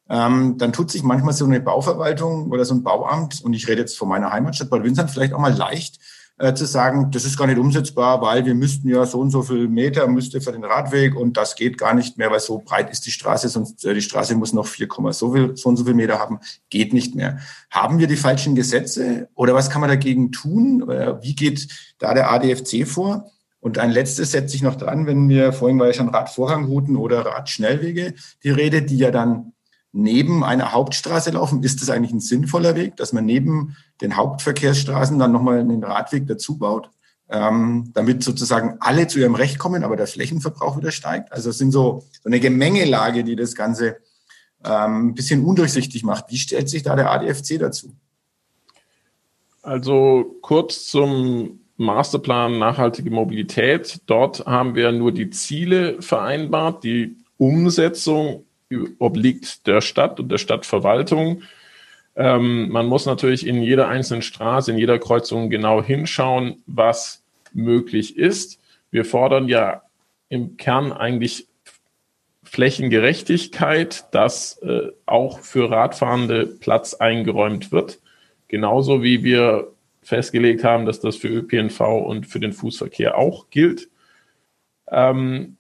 ähm, 0.09 0.57
dann 0.57 0.73
tut 0.73 0.91
sich 0.91 1.03
manchmal 1.03 1.33
so 1.33 1.45
eine 1.45 1.59
Bauverwaltung 1.59 2.51
oder 2.51 2.65
so 2.65 2.73
ein 2.73 2.83
Bauamt, 2.83 3.41
und 3.43 3.53
ich 3.53 3.67
rede 3.67 3.81
jetzt 3.81 3.97
von 3.97 4.09
meiner 4.09 4.31
Heimatstadt 4.31 4.69
Bad 4.69 4.83
Windsheim, 4.83 5.09
vielleicht 5.09 5.33
auch 5.33 5.39
mal 5.39 5.55
leicht, 5.55 5.99
äh, 6.39 6.53
zu 6.53 6.65
sagen, 6.65 7.09
das 7.11 7.25
ist 7.25 7.37
gar 7.37 7.47
nicht 7.47 7.57
umsetzbar, 7.57 8.21
weil 8.21 8.45
wir 8.45 8.53
müssten 8.53 8.87
ja 8.87 9.05
so 9.05 9.19
und 9.19 9.31
so 9.31 9.41
viel 9.41 9.67
Meter 9.67 10.07
müsste 10.07 10.39
für 10.39 10.51
den 10.51 10.63
Radweg 10.63 11.15
und 11.15 11.35
das 11.35 11.55
geht 11.55 11.77
gar 11.77 11.93
nicht 11.93 12.17
mehr, 12.17 12.29
weil 12.29 12.39
so 12.39 12.59
breit 12.59 12.91
ist 12.91 13.05
die 13.05 13.11
Straße, 13.11 13.49
sonst 13.49 13.83
äh, 13.85 13.93
die 13.93 14.01
Straße 14.01 14.35
muss 14.35 14.53
noch 14.53 14.67
4, 14.67 14.87
so 15.11 15.33
viel, 15.33 15.57
so 15.57 15.69
und 15.69 15.77
so 15.77 15.85
viel 15.85 15.95
Meter 15.95 16.19
haben, 16.19 16.39
geht 16.69 16.93
nicht 16.93 17.15
mehr. 17.15 17.39
Haben 17.71 17.99
wir 17.99 18.07
die 18.07 18.17
falschen 18.17 18.55
Gesetze 18.55 19.29
oder 19.33 19.55
was 19.55 19.69
kann 19.69 19.81
man 19.81 19.89
dagegen 19.89 20.31
tun? 20.31 20.87
Äh, 20.89 21.21
wie 21.21 21.35
geht 21.35 21.67
da 21.97 22.13
der 22.13 22.31
ADFC 22.31 22.87
vor? 22.87 23.31
Und 23.59 23.79
ein 23.79 23.89
letztes 23.89 24.31
setze 24.31 24.55
ich 24.55 24.61
noch 24.61 24.75
dran, 24.75 25.07
wenn 25.07 25.27
wir, 25.29 25.51
vorhin 25.51 25.79
war 25.79 25.87
ja 25.87 25.93
schon 25.93 26.09
Radvorrangrouten 26.09 26.95
oder 26.95 27.25
Radschnellwege 27.25 28.13
die 28.43 28.51
Rede, 28.51 28.83
die 28.83 28.97
ja 28.97 29.09
dann 29.09 29.53
neben 29.97 30.43
einer 30.43 30.71
Hauptstraße 30.73 31.31
laufen? 31.31 31.63
Ist 31.63 31.81
das 31.81 31.89
eigentlich 31.89 32.13
ein 32.13 32.19
sinnvoller 32.19 32.75
Weg, 32.75 32.95
dass 32.97 33.13
man 33.13 33.25
neben 33.25 33.75
den 34.01 34.15
Hauptverkehrsstraßen 34.15 35.17
dann 35.17 35.31
nochmal 35.31 35.59
einen 35.59 35.83
Radweg 35.83 36.27
dazu 36.27 36.57
baut, 36.57 36.89
ähm, 37.29 37.91
damit 37.93 38.23
sozusagen 38.23 38.77
alle 38.79 39.07
zu 39.07 39.19
ihrem 39.19 39.35
Recht 39.35 39.57
kommen, 39.57 39.83
aber 39.83 39.95
der 39.95 40.07
Flächenverbrauch 40.07 40.77
wieder 40.77 40.91
steigt? 40.91 41.31
Also 41.31 41.49
es 41.49 41.57
sind 41.57 41.71
so, 41.71 42.03
so 42.23 42.29
eine 42.29 42.39
Gemengelage, 42.39 43.23
die 43.23 43.35
das 43.35 43.55
Ganze 43.55 43.97
ähm, 44.63 45.09
ein 45.09 45.13
bisschen 45.15 45.43
undurchsichtig 45.43 46.03
macht. 46.03 46.25
Wie 46.29 46.37
stellt 46.37 46.69
sich 46.69 46.83
da 46.83 46.95
der 46.95 47.11
ADFC 47.11 47.57
dazu? 47.59 47.95
Also 49.61 50.37
kurz 50.41 50.87
zum 50.87 51.59
Masterplan 51.77 52.57
nachhaltige 52.57 53.11
Mobilität. 53.11 53.99
Dort 54.05 54.45
haben 54.45 54.75
wir 54.75 54.91
nur 54.91 55.11
die 55.11 55.29
Ziele 55.29 56.01
vereinbart. 56.01 56.83
Die 56.83 57.17
Umsetzung 57.37 58.46
obliegt 58.99 59.67
der 59.67 59.81
Stadt 59.81 60.19
und 60.19 60.29
der 60.29 60.37
Stadtverwaltung. 60.37 61.43
Ähm, 62.15 62.69
man 62.69 62.87
muss 62.87 63.05
natürlich 63.05 63.45
in 63.45 63.61
jeder 63.61 63.87
einzelnen 63.87 64.21
Straße, 64.21 64.71
in 64.71 64.77
jeder 64.77 64.99
Kreuzung 64.99 65.49
genau 65.49 65.83
hinschauen, 65.83 66.63
was 66.65 67.23
möglich 67.53 68.17
ist. 68.17 68.59
Wir 68.91 69.05
fordern 69.05 69.47
ja 69.47 69.83
im 70.29 70.57
Kern 70.57 70.91
eigentlich 70.91 71.47
Flächengerechtigkeit, 72.43 74.05
dass 74.11 74.57
äh, 74.59 74.91
auch 75.05 75.39
für 75.39 75.69
Radfahrende 75.69 76.45
Platz 76.45 76.93
eingeräumt 76.93 77.71
wird. 77.71 77.99
Genauso 78.47 79.03
wie 79.03 79.23
wir 79.23 79.71
festgelegt 80.01 80.63
haben, 80.63 80.85
dass 80.85 81.01
das 81.01 81.17
für 81.17 81.27
ÖPNV 81.27 81.81
und 81.81 82.25
für 82.25 82.39
den 82.39 82.53
Fußverkehr 82.53 83.17
auch 83.17 83.49
gilt. 83.49 83.89
Ähm, 84.89 85.57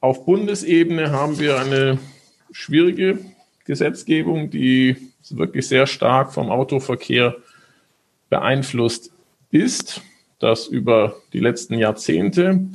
auf 0.00 0.24
Bundesebene 0.24 1.10
haben 1.10 1.40
wir 1.40 1.58
eine 1.58 1.98
schwierige 2.54 3.18
Gesetzgebung, 3.64 4.50
die 4.50 4.96
wirklich 5.30 5.66
sehr 5.68 5.86
stark 5.86 6.32
vom 6.32 6.50
Autoverkehr 6.50 7.36
beeinflusst 8.30 9.12
ist, 9.50 10.02
das 10.38 10.66
über 10.66 11.16
die 11.32 11.40
letzten 11.40 11.74
Jahrzehnte. 11.78 12.66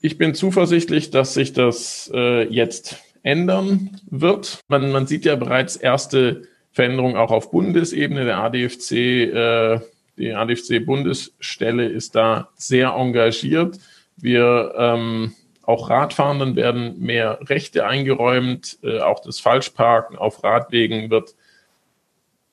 Ich 0.00 0.18
bin 0.18 0.34
zuversichtlich, 0.34 1.10
dass 1.10 1.34
sich 1.34 1.52
das 1.52 2.10
äh, 2.12 2.46
jetzt 2.48 2.98
ändern 3.22 4.00
wird. 4.10 4.60
Man, 4.68 4.90
man 4.92 5.06
sieht 5.06 5.24
ja 5.24 5.36
bereits 5.36 5.76
erste 5.76 6.42
Veränderungen 6.72 7.16
auch 7.16 7.30
auf 7.30 7.50
Bundesebene. 7.50 8.24
Der 8.24 8.38
ADFC, 8.38 8.92
äh, 8.92 9.80
die 10.16 10.32
ADFC-Bundesstelle 10.34 11.86
ist 11.86 12.14
da 12.14 12.48
sehr 12.56 12.90
engagiert. 12.90 13.78
Wir 14.16 14.74
ähm, 14.76 15.34
auch 15.66 15.90
Radfahrenden 15.90 16.56
werden 16.56 17.00
mehr 17.00 17.38
Rechte 17.42 17.86
eingeräumt. 17.86 18.78
Äh, 18.82 19.00
auch 19.00 19.20
das 19.20 19.40
Falschparken 19.40 20.16
auf 20.16 20.44
Radwegen 20.44 21.10
wird 21.10 21.34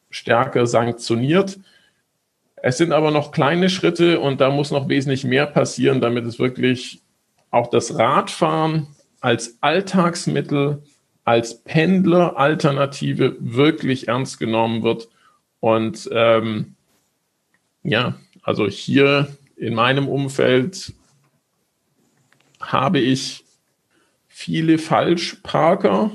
stärker 0.09 0.67
sanktioniert. 0.67 1.59
Es 2.55 2.77
sind 2.77 2.91
aber 2.91 3.11
noch 3.11 3.31
kleine 3.31 3.69
Schritte 3.69 4.19
und 4.19 4.39
da 4.39 4.51
muss 4.51 4.71
noch 4.71 4.87
wesentlich 4.87 5.23
mehr 5.23 5.47
passieren, 5.47 5.99
damit 5.99 6.25
es 6.25 6.37
wirklich 6.37 7.01
auch 7.49 7.69
das 7.69 7.97
Radfahren 7.97 8.87
als 9.19 9.57
Alltagsmittel, 9.61 10.83
als 11.23 11.63
Pendleralternative 11.63 13.35
wirklich 13.39 14.07
ernst 14.07 14.39
genommen 14.39 14.83
wird. 14.83 15.09
Und 15.59 16.09
ähm, 16.13 16.75
ja, 17.83 18.15
also 18.43 18.67
hier 18.67 19.27
in 19.55 19.73
meinem 19.73 20.07
Umfeld 20.07 20.93
habe 22.61 22.99
ich 22.99 23.43
viele 24.27 24.77
Falschparker. 24.77 26.11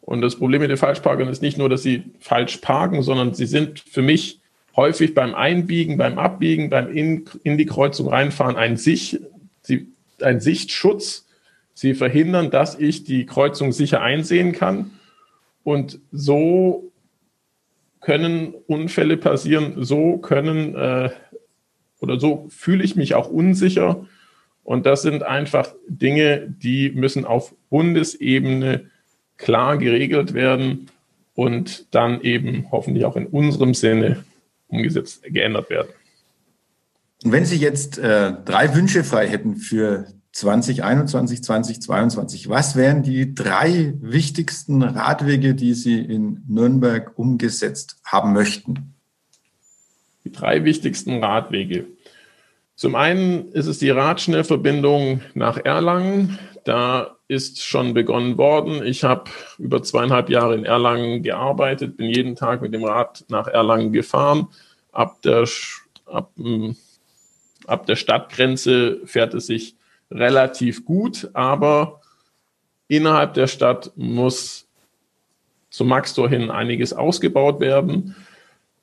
Und 0.00 0.20
das 0.20 0.36
Problem 0.36 0.60
mit 0.60 0.70
den 0.70 0.76
Falschparkern 0.76 1.28
ist 1.28 1.42
nicht 1.42 1.58
nur, 1.58 1.68
dass 1.68 1.82
sie 1.82 2.04
falsch 2.18 2.58
parken, 2.58 3.02
sondern 3.02 3.34
sie 3.34 3.46
sind 3.46 3.80
für 3.80 4.02
mich 4.02 4.40
häufig 4.76 5.14
beim 5.14 5.34
Einbiegen, 5.34 5.96
beim 5.96 6.18
Abbiegen, 6.18 6.70
beim 6.70 6.92
in, 6.92 7.24
in 7.44 7.56
die 7.56 7.66
Kreuzung 7.66 8.08
reinfahren 8.08 8.56
ein, 8.56 8.76
Sich, 8.76 9.20
sie, 9.62 9.88
ein 10.20 10.40
Sichtschutz. 10.40 11.26
Sie 11.74 11.94
verhindern, 11.94 12.50
dass 12.50 12.78
ich 12.78 13.04
die 13.04 13.24
Kreuzung 13.24 13.72
sicher 13.72 14.02
einsehen 14.02 14.52
kann. 14.52 14.90
Und 15.62 16.00
so 16.10 16.92
können 18.00 18.54
Unfälle 18.66 19.16
passieren, 19.16 19.84
so 19.84 20.18
können 20.18 20.74
äh, 20.74 21.10
oder 22.00 22.18
so 22.18 22.48
fühle 22.50 22.82
ich 22.82 22.96
mich 22.96 23.14
auch 23.14 23.30
unsicher 23.30 24.06
und 24.64 24.86
das 24.86 25.02
sind 25.02 25.22
einfach 25.22 25.74
Dinge, 25.88 26.46
die 26.48 26.90
müssen 26.90 27.24
auf 27.24 27.54
Bundesebene 27.70 28.90
klar 29.36 29.76
geregelt 29.76 30.34
werden 30.34 30.88
und 31.34 31.94
dann 31.94 32.20
eben 32.20 32.68
hoffentlich 32.70 33.04
auch 33.04 33.16
in 33.16 33.26
unserem 33.26 33.74
Sinne 33.74 34.24
umgesetzt, 34.68 35.22
geändert 35.24 35.70
werden. 35.70 35.88
Und 37.24 37.32
wenn 37.32 37.44
Sie 37.44 37.56
jetzt 37.56 37.98
äh, 37.98 38.32
drei 38.44 38.74
Wünsche 38.74 39.04
frei 39.04 39.28
hätten 39.28 39.56
für 39.56 40.06
2021, 40.32 41.42
2022, 41.42 42.48
was 42.48 42.74
wären 42.74 43.02
die 43.02 43.34
drei 43.34 43.94
wichtigsten 44.00 44.82
Radwege, 44.82 45.54
die 45.54 45.74
Sie 45.74 46.00
in 46.00 46.42
Nürnberg 46.48 47.12
umgesetzt 47.16 48.00
haben 48.04 48.32
möchten? 48.32 48.94
Die 50.24 50.32
drei 50.32 50.64
wichtigsten 50.64 51.22
Radwege. 51.22 51.86
Zum 52.74 52.94
einen 52.94 53.52
ist 53.52 53.66
es 53.66 53.78
die 53.78 53.90
Radschnellverbindung 53.90 55.20
nach 55.34 55.58
Erlangen. 55.58 56.38
Da 56.64 57.16
ist 57.28 57.62
schon 57.64 57.94
begonnen 57.94 58.38
worden. 58.38 58.84
Ich 58.84 59.04
habe 59.04 59.30
über 59.58 59.82
zweieinhalb 59.82 60.30
Jahre 60.30 60.54
in 60.54 60.64
Erlangen 60.64 61.22
gearbeitet, 61.22 61.96
bin 61.96 62.08
jeden 62.08 62.36
Tag 62.36 62.62
mit 62.62 62.74
dem 62.74 62.84
Rad 62.84 63.24
nach 63.28 63.46
Erlangen 63.46 63.92
gefahren. 63.92 64.48
Ab 64.92 65.22
der, 65.22 65.46
ab, 66.06 66.30
hm, 66.36 66.76
ab 67.66 67.86
der 67.86 67.96
Stadtgrenze 67.96 69.00
fährt 69.06 69.34
es 69.34 69.46
sich 69.46 69.76
relativ 70.10 70.84
gut, 70.84 71.30
aber 71.32 72.00
innerhalb 72.88 73.34
der 73.34 73.46
Stadt 73.46 73.92
muss 73.96 74.68
zum 75.70 75.88
Maxtor 75.88 76.28
hin 76.28 76.50
einiges 76.50 76.92
ausgebaut 76.92 77.60
werden 77.60 78.14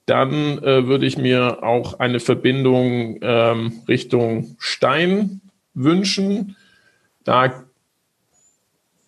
dann 0.10 0.58
äh, 0.64 0.88
würde 0.88 1.06
ich 1.06 1.18
mir 1.18 1.64
auch 1.64 2.00
eine 2.00 2.20
Verbindung 2.20 3.20
ähm, 3.22 3.82
Richtung 3.88 4.56
Stein 4.58 5.42
wünschen. 5.74 6.56
Da 7.24 7.64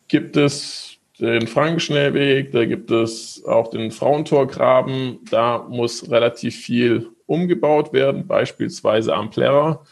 gibt 0.08 0.38
es 0.38 0.98
den 1.20 1.48
Frankenschnellweg, 1.48 2.52
da 2.52 2.66
gibt 2.66 2.92
es 2.92 3.44
auch 3.46 3.70
den 3.70 3.92
Frauentorgraben. 3.92 5.20
Da 5.30 5.66
muss 5.70 6.10
relativ 6.12 6.56
viel 6.56 7.10
umgebaut 7.26 7.94
werden, 7.94 8.28
beispielsweise 8.28 9.16
am 9.16 9.32
Plärrer. 9.32 9.84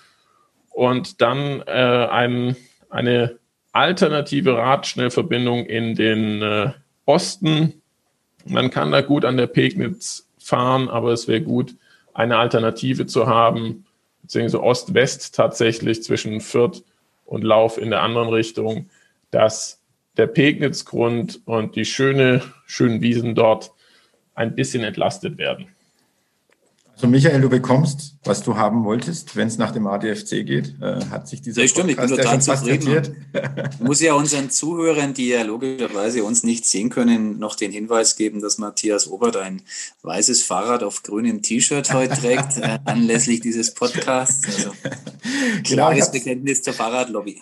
Und 0.70 1.22
dann 1.22 1.64
äh, 1.66 2.08
ein, 2.12 2.56
eine 2.90 3.40
alternative 3.72 4.58
Radschnellverbindung 4.58 5.66
in 5.66 5.96
den 5.96 6.42
äh, 6.42 6.72
Osten. 7.06 7.82
Man 8.46 8.70
kann 8.70 8.92
da 8.92 9.02
gut 9.02 9.26
an 9.26 9.38
der 9.38 9.48
Pegnitz 9.48 10.29
fahren, 10.50 10.90
aber 10.90 11.12
es 11.12 11.28
wäre 11.28 11.42
gut, 11.42 11.76
eine 12.14 12.38
Alternative 12.38 13.06
zu 13.06 13.28
haben, 13.28 13.86
beziehungsweise 14.22 14.64
Ost-West 14.64 15.36
tatsächlich 15.36 16.04
zwischen 16.04 16.42
Fürth 16.42 16.84
und 17.26 17.44
Lauf 17.44 17.78
in 17.78 17.90
der 17.90 18.02
anderen 18.02 18.30
Richtung, 18.30 18.90
dass 19.32 19.82
der 20.18 20.28
Pegnitzgrund 20.28 21.42
und 21.46 21.76
die 21.76 21.86
schöne, 21.86 22.42
schönen 22.66 23.02
Wiesen 23.02 23.36
dort 23.36 23.72
ein 24.36 24.56
bisschen 24.56 24.84
entlastet 24.84 25.38
werden. 25.38 25.68
Also 27.00 27.08
Michael, 27.08 27.40
du 27.40 27.48
bekommst, 27.48 28.18
was 28.26 28.44
du 28.44 28.58
haben 28.58 28.84
wolltest, 28.84 29.38
wenn 29.38 29.48
es 29.48 29.58
nach 29.58 29.72
dem 29.72 29.88
ADFC 29.88 30.46
geht. 30.46 30.76
Äh, 30.82 31.00
hat 31.10 31.30
sich 31.30 31.42
dieser 31.42 31.62
das 31.62 31.72
stimmt, 31.72 31.96
Podcast 31.96 32.12
ich 32.12 32.18
bin 32.18 32.26
total 32.26 32.42
zufrieden. 32.42 33.16
Ich 33.72 33.80
muss 33.80 34.02
ja 34.02 34.16
unseren 34.16 34.50
Zuhörern, 34.50 35.14
die 35.14 35.30
ja 35.30 35.44
logischerweise 35.44 36.26
uns 36.26 36.44
nicht 36.44 36.66
sehen 36.66 36.90
können, 36.90 37.40
noch 37.40 37.56
den 37.56 37.72
Hinweis 37.72 38.18
geben, 38.18 38.42
dass 38.42 38.58
Matthias 38.58 39.08
Obert 39.10 39.38
ein 39.38 39.62
weißes 40.02 40.44
Fahrrad 40.44 40.84
auf 40.84 41.02
grünem 41.02 41.42
T-Shirt 41.42 41.94
heute 41.94 42.16
trägt, 42.16 42.58
äh, 42.58 42.80
anlässlich 42.84 43.40
dieses 43.40 43.74
Podcasts. 43.74 44.46
Also 44.46 44.72
klares 45.64 46.12
genau, 46.12 46.12
Bekenntnis 46.12 46.64
zur 46.64 46.74
Fahrradlobby. 46.74 47.40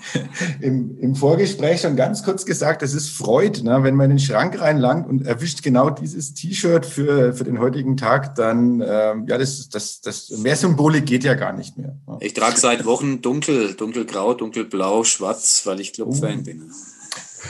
Im, 0.62 1.00
Im, 1.00 1.16
Vorgespräch 1.16 1.82
schon 1.82 1.96
ganz 1.96 2.22
kurz 2.22 2.46
gesagt, 2.46 2.84
es 2.84 2.94
ist 2.94 3.10
Freud, 3.10 3.64
ne? 3.64 3.82
wenn 3.82 3.96
man 3.96 4.12
in 4.12 4.18
den 4.18 4.20
Schrank 4.24 4.62
reinlangt 4.62 5.08
und 5.08 5.26
erwischt 5.26 5.64
genau 5.64 5.90
dieses 5.90 6.36
T-Shirt 6.36 6.86
für, 6.86 7.34
für 7.34 7.44
den 7.44 7.60
heutigen 7.60 7.98
Tag, 7.98 8.36
dann 8.36 8.84
ähm, 8.88 9.26
ja, 9.28 9.40
das 9.40 9.47
das, 9.48 9.70
das, 9.70 10.02
das, 10.02 10.38
mehr 10.40 10.56
Symbolik 10.56 11.06
geht 11.06 11.24
ja 11.24 11.34
gar 11.34 11.54
nicht 11.54 11.78
mehr. 11.78 11.98
Ich 12.20 12.34
trage 12.34 12.60
seit 12.60 12.86
Wochen 12.86 13.22
dunkel, 13.22 13.74
dunkelgrau, 13.74 14.34
dunkelblau, 14.34 15.04
schwarz, 15.04 15.62
weil 15.66 15.80
ich 15.80 15.94
Clubfan 15.94 16.40
uh. 16.40 16.44
bin. 16.44 16.72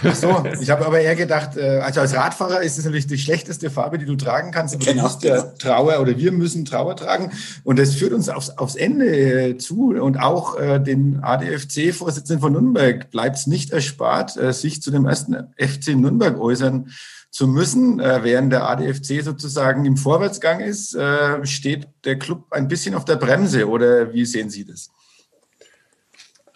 Ach 0.04 0.16
so, 0.16 0.44
ich 0.62 0.70
habe 0.70 0.86
aber 0.86 1.00
eher 1.00 1.16
gedacht, 1.16 1.58
äh, 1.58 1.80
also 1.80 2.02
als 2.02 2.16
Radfahrer 2.16 2.62
ist 2.62 2.78
es 2.78 2.86
natürlich 2.86 3.08
die 3.08 3.18
schlechteste 3.18 3.70
Farbe, 3.70 3.98
die 3.98 4.06
du 4.06 4.16
tragen 4.16 4.52
kannst. 4.52 4.76
Aber 4.76 4.86
genau, 4.86 5.04
du 5.04 5.08
musst 5.08 5.24
ja 5.24 5.42
Trauer 5.42 6.00
oder 6.00 6.18
wir 6.18 6.32
müssen 6.32 6.66
Trauer 6.66 6.96
tragen. 6.96 7.32
Und 7.64 7.80
das 7.80 7.96
führt 7.96 8.14
uns 8.14 8.30
aufs, 8.30 8.50
aufs 8.52 8.76
Ende 8.76 9.06
äh, 9.06 9.58
zu. 9.58 9.90
Und 9.90 10.18
auch 10.18 10.60
äh, 10.60 10.80
den 10.80 11.24
ADFC-Vorsitzenden 11.24 12.42
von 12.42 12.54
Nürnberg 12.54 13.10
bleibt 13.12 13.38
es 13.38 13.48
nicht 13.48 13.72
erspart, 13.72 14.38
äh, 14.38 14.54
sich 14.54 14.82
zu 14.82 14.92
dem 14.92 15.06
ersten 15.06 15.36
FC 15.58 15.96
Nürnberg 15.96 16.40
äußern 16.40 16.92
zu 17.30 17.48
müssen. 17.48 18.00
Äh, 18.00 18.24
während 18.24 18.52
der 18.52 18.70
ADFC 18.70 19.24
sozusagen 19.24 19.86
im 19.86 19.98
Vorwärtsgang 19.98 20.60
ist, 20.60 20.96
äh, 20.96 21.46
steht 21.46 21.88
der 22.06 22.18
Club 22.18 22.46
ein 22.52 22.68
bisschen 22.68 22.96
auf 22.96 23.06
der 23.06 23.16
Bremse 23.16 23.68
oder 23.68 24.14
wie 24.14 24.26
sehen 24.26 24.50
Sie 24.50 24.66
das? 24.66 24.90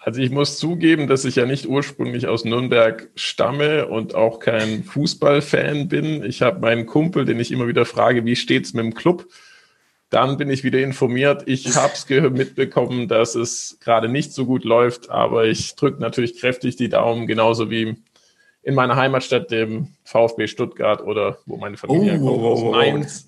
Also 0.03 0.19
ich 0.19 0.31
muss 0.31 0.57
zugeben, 0.57 1.05
dass 1.05 1.25
ich 1.25 1.35
ja 1.35 1.45
nicht 1.45 1.67
ursprünglich 1.67 2.25
aus 2.27 2.43
Nürnberg 2.43 3.09
stamme 3.13 3.85
und 3.85 4.15
auch 4.15 4.39
kein 4.39 4.83
Fußballfan 4.83 5.89
bin. 5.89 6.23
Ich 6.23 6.41
habe 6.41 6.59
meinen 6.59 6.87
Kumpel, 6.87 7.23
den 7.23 7.39
ich 7.39 7.51
immer 7.51 7.67
wieder 7.67 7.85
frage, 7.85 8.25
wie 8.25 8.35
steht's 8.35 8.73
mit 8.73 8.83
dem 8.83 8.95
Club? 8.95 9.27
Dann 10.09 10.37
bin 10.37 10.49
ich 10.49 10.63
wieder 10.63 10.79
informiert. 10.79 11.43
Ich 11.45 11.67
habe 11.75 11.93
es 11.93 12.09
mitbekommen, 12.31 13.07
dass 13.09 13.35
es 13.35 13.77
gerade 13.79 14.09
nicht 14.09 14.33
so 14.33 14.47
gut 14.47 14.63
läuft, 14.63 15.11
aber 15.11 15.45
ich 15.45 15.75
drücke 15.75 16.01
natürlich 16.01 16.39
kräftig 16.39 16.77
die 16.77 16.89
Daumen, 16.89 17.27
genauso 17.27 17.69
wie 17.69 17.95
in 18.63 18.75
meiner 18.75 18.95
Heimatstadt, 18.95 19.49
dem 19.49 19.87
VfB 20.03 20.45
Stuttgart 20.45 21.01
oder 21.01 21.39
wo 21.47 21.57
meine 21.57 21.77
Familie 21.77 22.19
oh, 22.21 22.27
kommt, 22.27 22.43
aus 22.43 22.71
Mainz. 22.71 23.27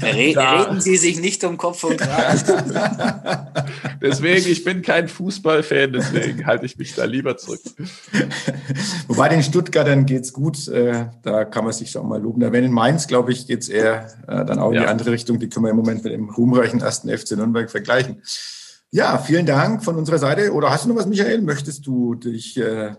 Re 0.00 0.36
reden 0.36 0.80
Sie 0.80 0.96
sich 0.96 1.20
nicht 1.20 1.42
um 1.42 1.56
Kopf 1.56 1.82
und 1.82 1.96
Kragen. 1.96 2.72
deswegen, 4.00 4.48
ich 4.48 4.62
bin 4.62 4.82
kein 4.82 5.08
Fußballfan, 5.08 5.94
deswegen 5.94 6.46
halte 6.46 6.66
ich 6.66 6.78
mich 6.78 6.94
da 6.94 7.04
lieber 7.04 7.36
zurück. 7.36 7.60
Wobei 9.08 9.30
den 9.30 9.42
Stuttgartern 9.42 10.06
geht 10.06 10.22
es 10.22 10.32
gut, 10.32 10.68
äh, 10.68 11.06
da 11.22 11.44
kann 11.44 11.64
man 11.64 11.72
sich 11.72 11.96
auch 11.98 12.04
mal 12.04 12.22
loben. 12.22 12.40
Da 12.40 12.52
wenn 12.52 12.62
in 12.62 12.72
Mainz, 12.72 13.08
glaube 13.08 13.32
ich, 13.32 13.48
geht 13.48 13.62
es 13.62 13.68
eher 13.68 14.12
äh, 14.28 14.44
dann 14.44 14.60
auch 14.60 14.70
in 14.70 14.76
ja. 14.76 14.82
die 14.82 14.88
andere 14.88 15.10
Richtung. 15.10 15.40
Die 15.40 15.48
können 15.48 15.66
wir 15.66 15.70
im 15.70 15.76
Moment 15.76 16.04
mit 16.04 16.12
dem 16.12 16.30
ruhmreichen 16.30 16.80
ersten 16.80 17.08
FC 17.08 17.32
Nürnberg 17.32 17.68
vergleichen. 17.68 18.22
Ja, 18.92 19.18
vielen 19.18 19.46
Dank 19.46 19.82
von 19.82 19.96
unserer 19.96 20.18
Seite. 20.18 20.52
Oder 20.52 20.70
hast 20.70 20.84
du 20.84 20.90
noch 20.90 20.96
was, 20.96 21.06
Michael? 21.06 21.40
Möchtest 21.40 21.86
du 21.86 22.14
dich 22.14 22.58
äh, 22.58 22.92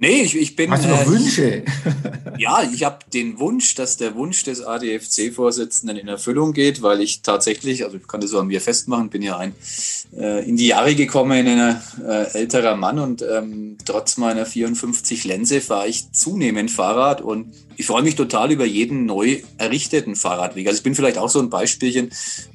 Nee, 0.00 0.22
ich, 0.22 0.36
ich 0.36 0.54
bin. 0.54 0.70
Hast 0.70 0.84
du 0.84 0.88
noch 0.88 1.02
äh, 1.02 1.08
Wünsche? 1.08 1.64
ja, 2.38 2.62
ich 2.62 2.84
habe 2.84 2.98
den 3.12 3.40
Wunsch, 3.40 3.74
dass 3.74 3.96
der 3.96 4.14
Wunsch 4.14 4.44
des 4.44 4.62
ADFC-Vorsitzenden 4.62 5.96
in 5.96 6.06
Erfüllung 6.06 6.52
geht, 6.52 6.82
weil 6.82 7.00
ich 7.00 7.22
tatsächlich, 7.22 7.84
also 7.84 7.96
ich 7.96 8.06
kann 8.06 8.20
das 8.20 8.30
so 8.30 8.38
an 8.38 8.46
mir 8.46 8.60
festmachen, 8.60 9.10
bin 9.10 9.22
ja 9.22 9.36
ein 9.38 9.54
äh, 10.16 10.48
in 10.48 10.56
die 10.56 10.68
Jahre 10.68 10.94
gekommener 10.94 11.82
äh, 12.06 12.32
älterer 12.38 12.76
Mann 12.76 13.00
und 13.00 13.22
ähm, 13.22 13.76
trotz 13.84 14.18
meiner 14.18 14.46
54 14.46 15.24
Lense 15.24 15.60
fahre 15.60 15.88
ich 15.88 16.12
zunehmend 16.12 16.70
Fahrrad 16.70 17.20
und 17.20 17.52
ich 17.78 17.86
freue 17.86 18.02
mich 18.02 18.16
total 18.16 18.50
über 18.50 18.64
jeden 18.64 19.06
neu 19.06 19.40
errichteten 19.56 20.16
Fahrradweg. 20.16 20.66
Also 20.66 20.78
ich 20.78 20.82
bin 20.82 20.96
vielleicht 20.96 21.16
auch 21.16 21.28
so 21.28 21.38
ein 21.38 21.48
Beispielchen 21.48 22.10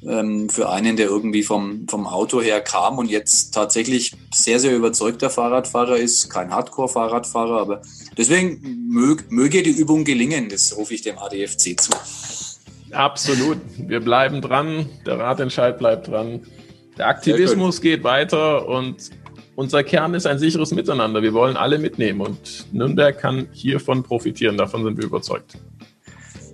ähm, 0.06 0.50
für 0.50 0.68
einen, 0.68 0.98
der 0.98 1.06
irgendwie 1.06 1.42
vom, 1.42 1.88
vom 1.88 2.06
Auto 2.06 2.42
her 2.42 2.60
kam 2.60 2.98
und 2.98 3.10
jetzt 3.10 3.54
tatsächlich 3.54 4.12
sehr, 4.34 4.60
sehr 4.60 4.76
überzeugter 4.76 5.30
Fahrradfahrer 5.30 5.96
ist, 5.96 6.28
kein 6.28 6.50
Hardcore-Fahrradfahrer, 6.50 7.58
aber 7.58 7.80
deswegen 8.18 8.86
mög, 8.90 9.30
möge 9.30 9.62
die 9.62 9.70
Übung 9.70 10.04
gelingen, 10.04 10.50
das 10.50 10.76
rufe 10.76 10.92
ich 10.92 11.00
dem 11.00 11.16
ADFC 11.18 11.80
zu. 11.80 11.92
Absolut. 12.92 13.58
Wir 13.78 14.00
bleiben 14.00 14.42
dran, 14.42 14.90
der 15.06 15.18
Ratentscheid 15.18 15.78
bleibt 15.78 16.08
dran. 16.08 16.42
Der 16.98 17.08
Aktivismus 17.08 17.80
geht 17.80 18.04
weiter 18.04 18.68
und 18.68 19.10
unser 19.56 19.84
Kern 19.84 20.14
ist 20.14 20.26
ein 20.26 20.38
sicheres 20.38 20.72
Miteinander. 20.72 21.22
Wir 21.22 21.32
wollen 21.32 21.56
alle 21.56 21.78
mitnehmen 21.78 22.20
und 22.20 22.72
Nürnberg 22.72 23.18
kann 23.18 23.48
hiervon 23.52 24.02
profitieren. 24.02 24.56
Davon 24.56 24.84
sind 24.84 24.96
wir 24.98 25.04
überzeugt. 25.04 25.56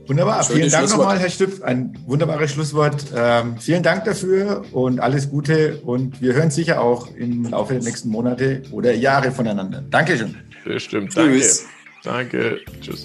Wunderbar. 0.06 0.42
Vielen 0.42 0.70
Dank 0.70 0.90
nochmal, 0.90 1.18
Herr 1.20 1.30
Stüpf. 1.30 1.62
Ein 1.62 1.96
wunderbares 2.06 2.50
Schlusswort. 2.50 3.04
Ähm, 3.14 3.58
vielen 3.58 3.84
Dank 3.84 4.04
dafür 4.04 4.64
und 4.72 4.98
alles 4.98 5.30
Gute. 5.30 5.80
Und 5.84 6.20
wir 6.20 6.34
hören 6.34 6.50
sicher 6.50 6.80
auch 6.80 7.14
im 7.14 7.44
Laufe 7.44 7.74
der 7.74 7.82
nächsten 7.82 8.08
Monate 8.08 8.62
oder 8.72 8.92
Jahre 8.92 9.30
voneinander. 9.30 9.84
Dankeschön. 9.88 10.36
Bestimmt. 10.64 11.12
Tschüss. 11.12 11.66
Danke. 12.02 12.58
Danke. 12.66 12.80
Tschüss. 12.80 13.04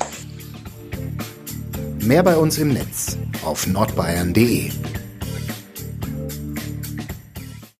Mehr 2.04 2.24
bei 2.24 2.36
uns 2.38 2.58
im 2.58 2.74
Netz 2.74 3.18
auf 3.43 3.68
nordbayern.de. 3.68 4.72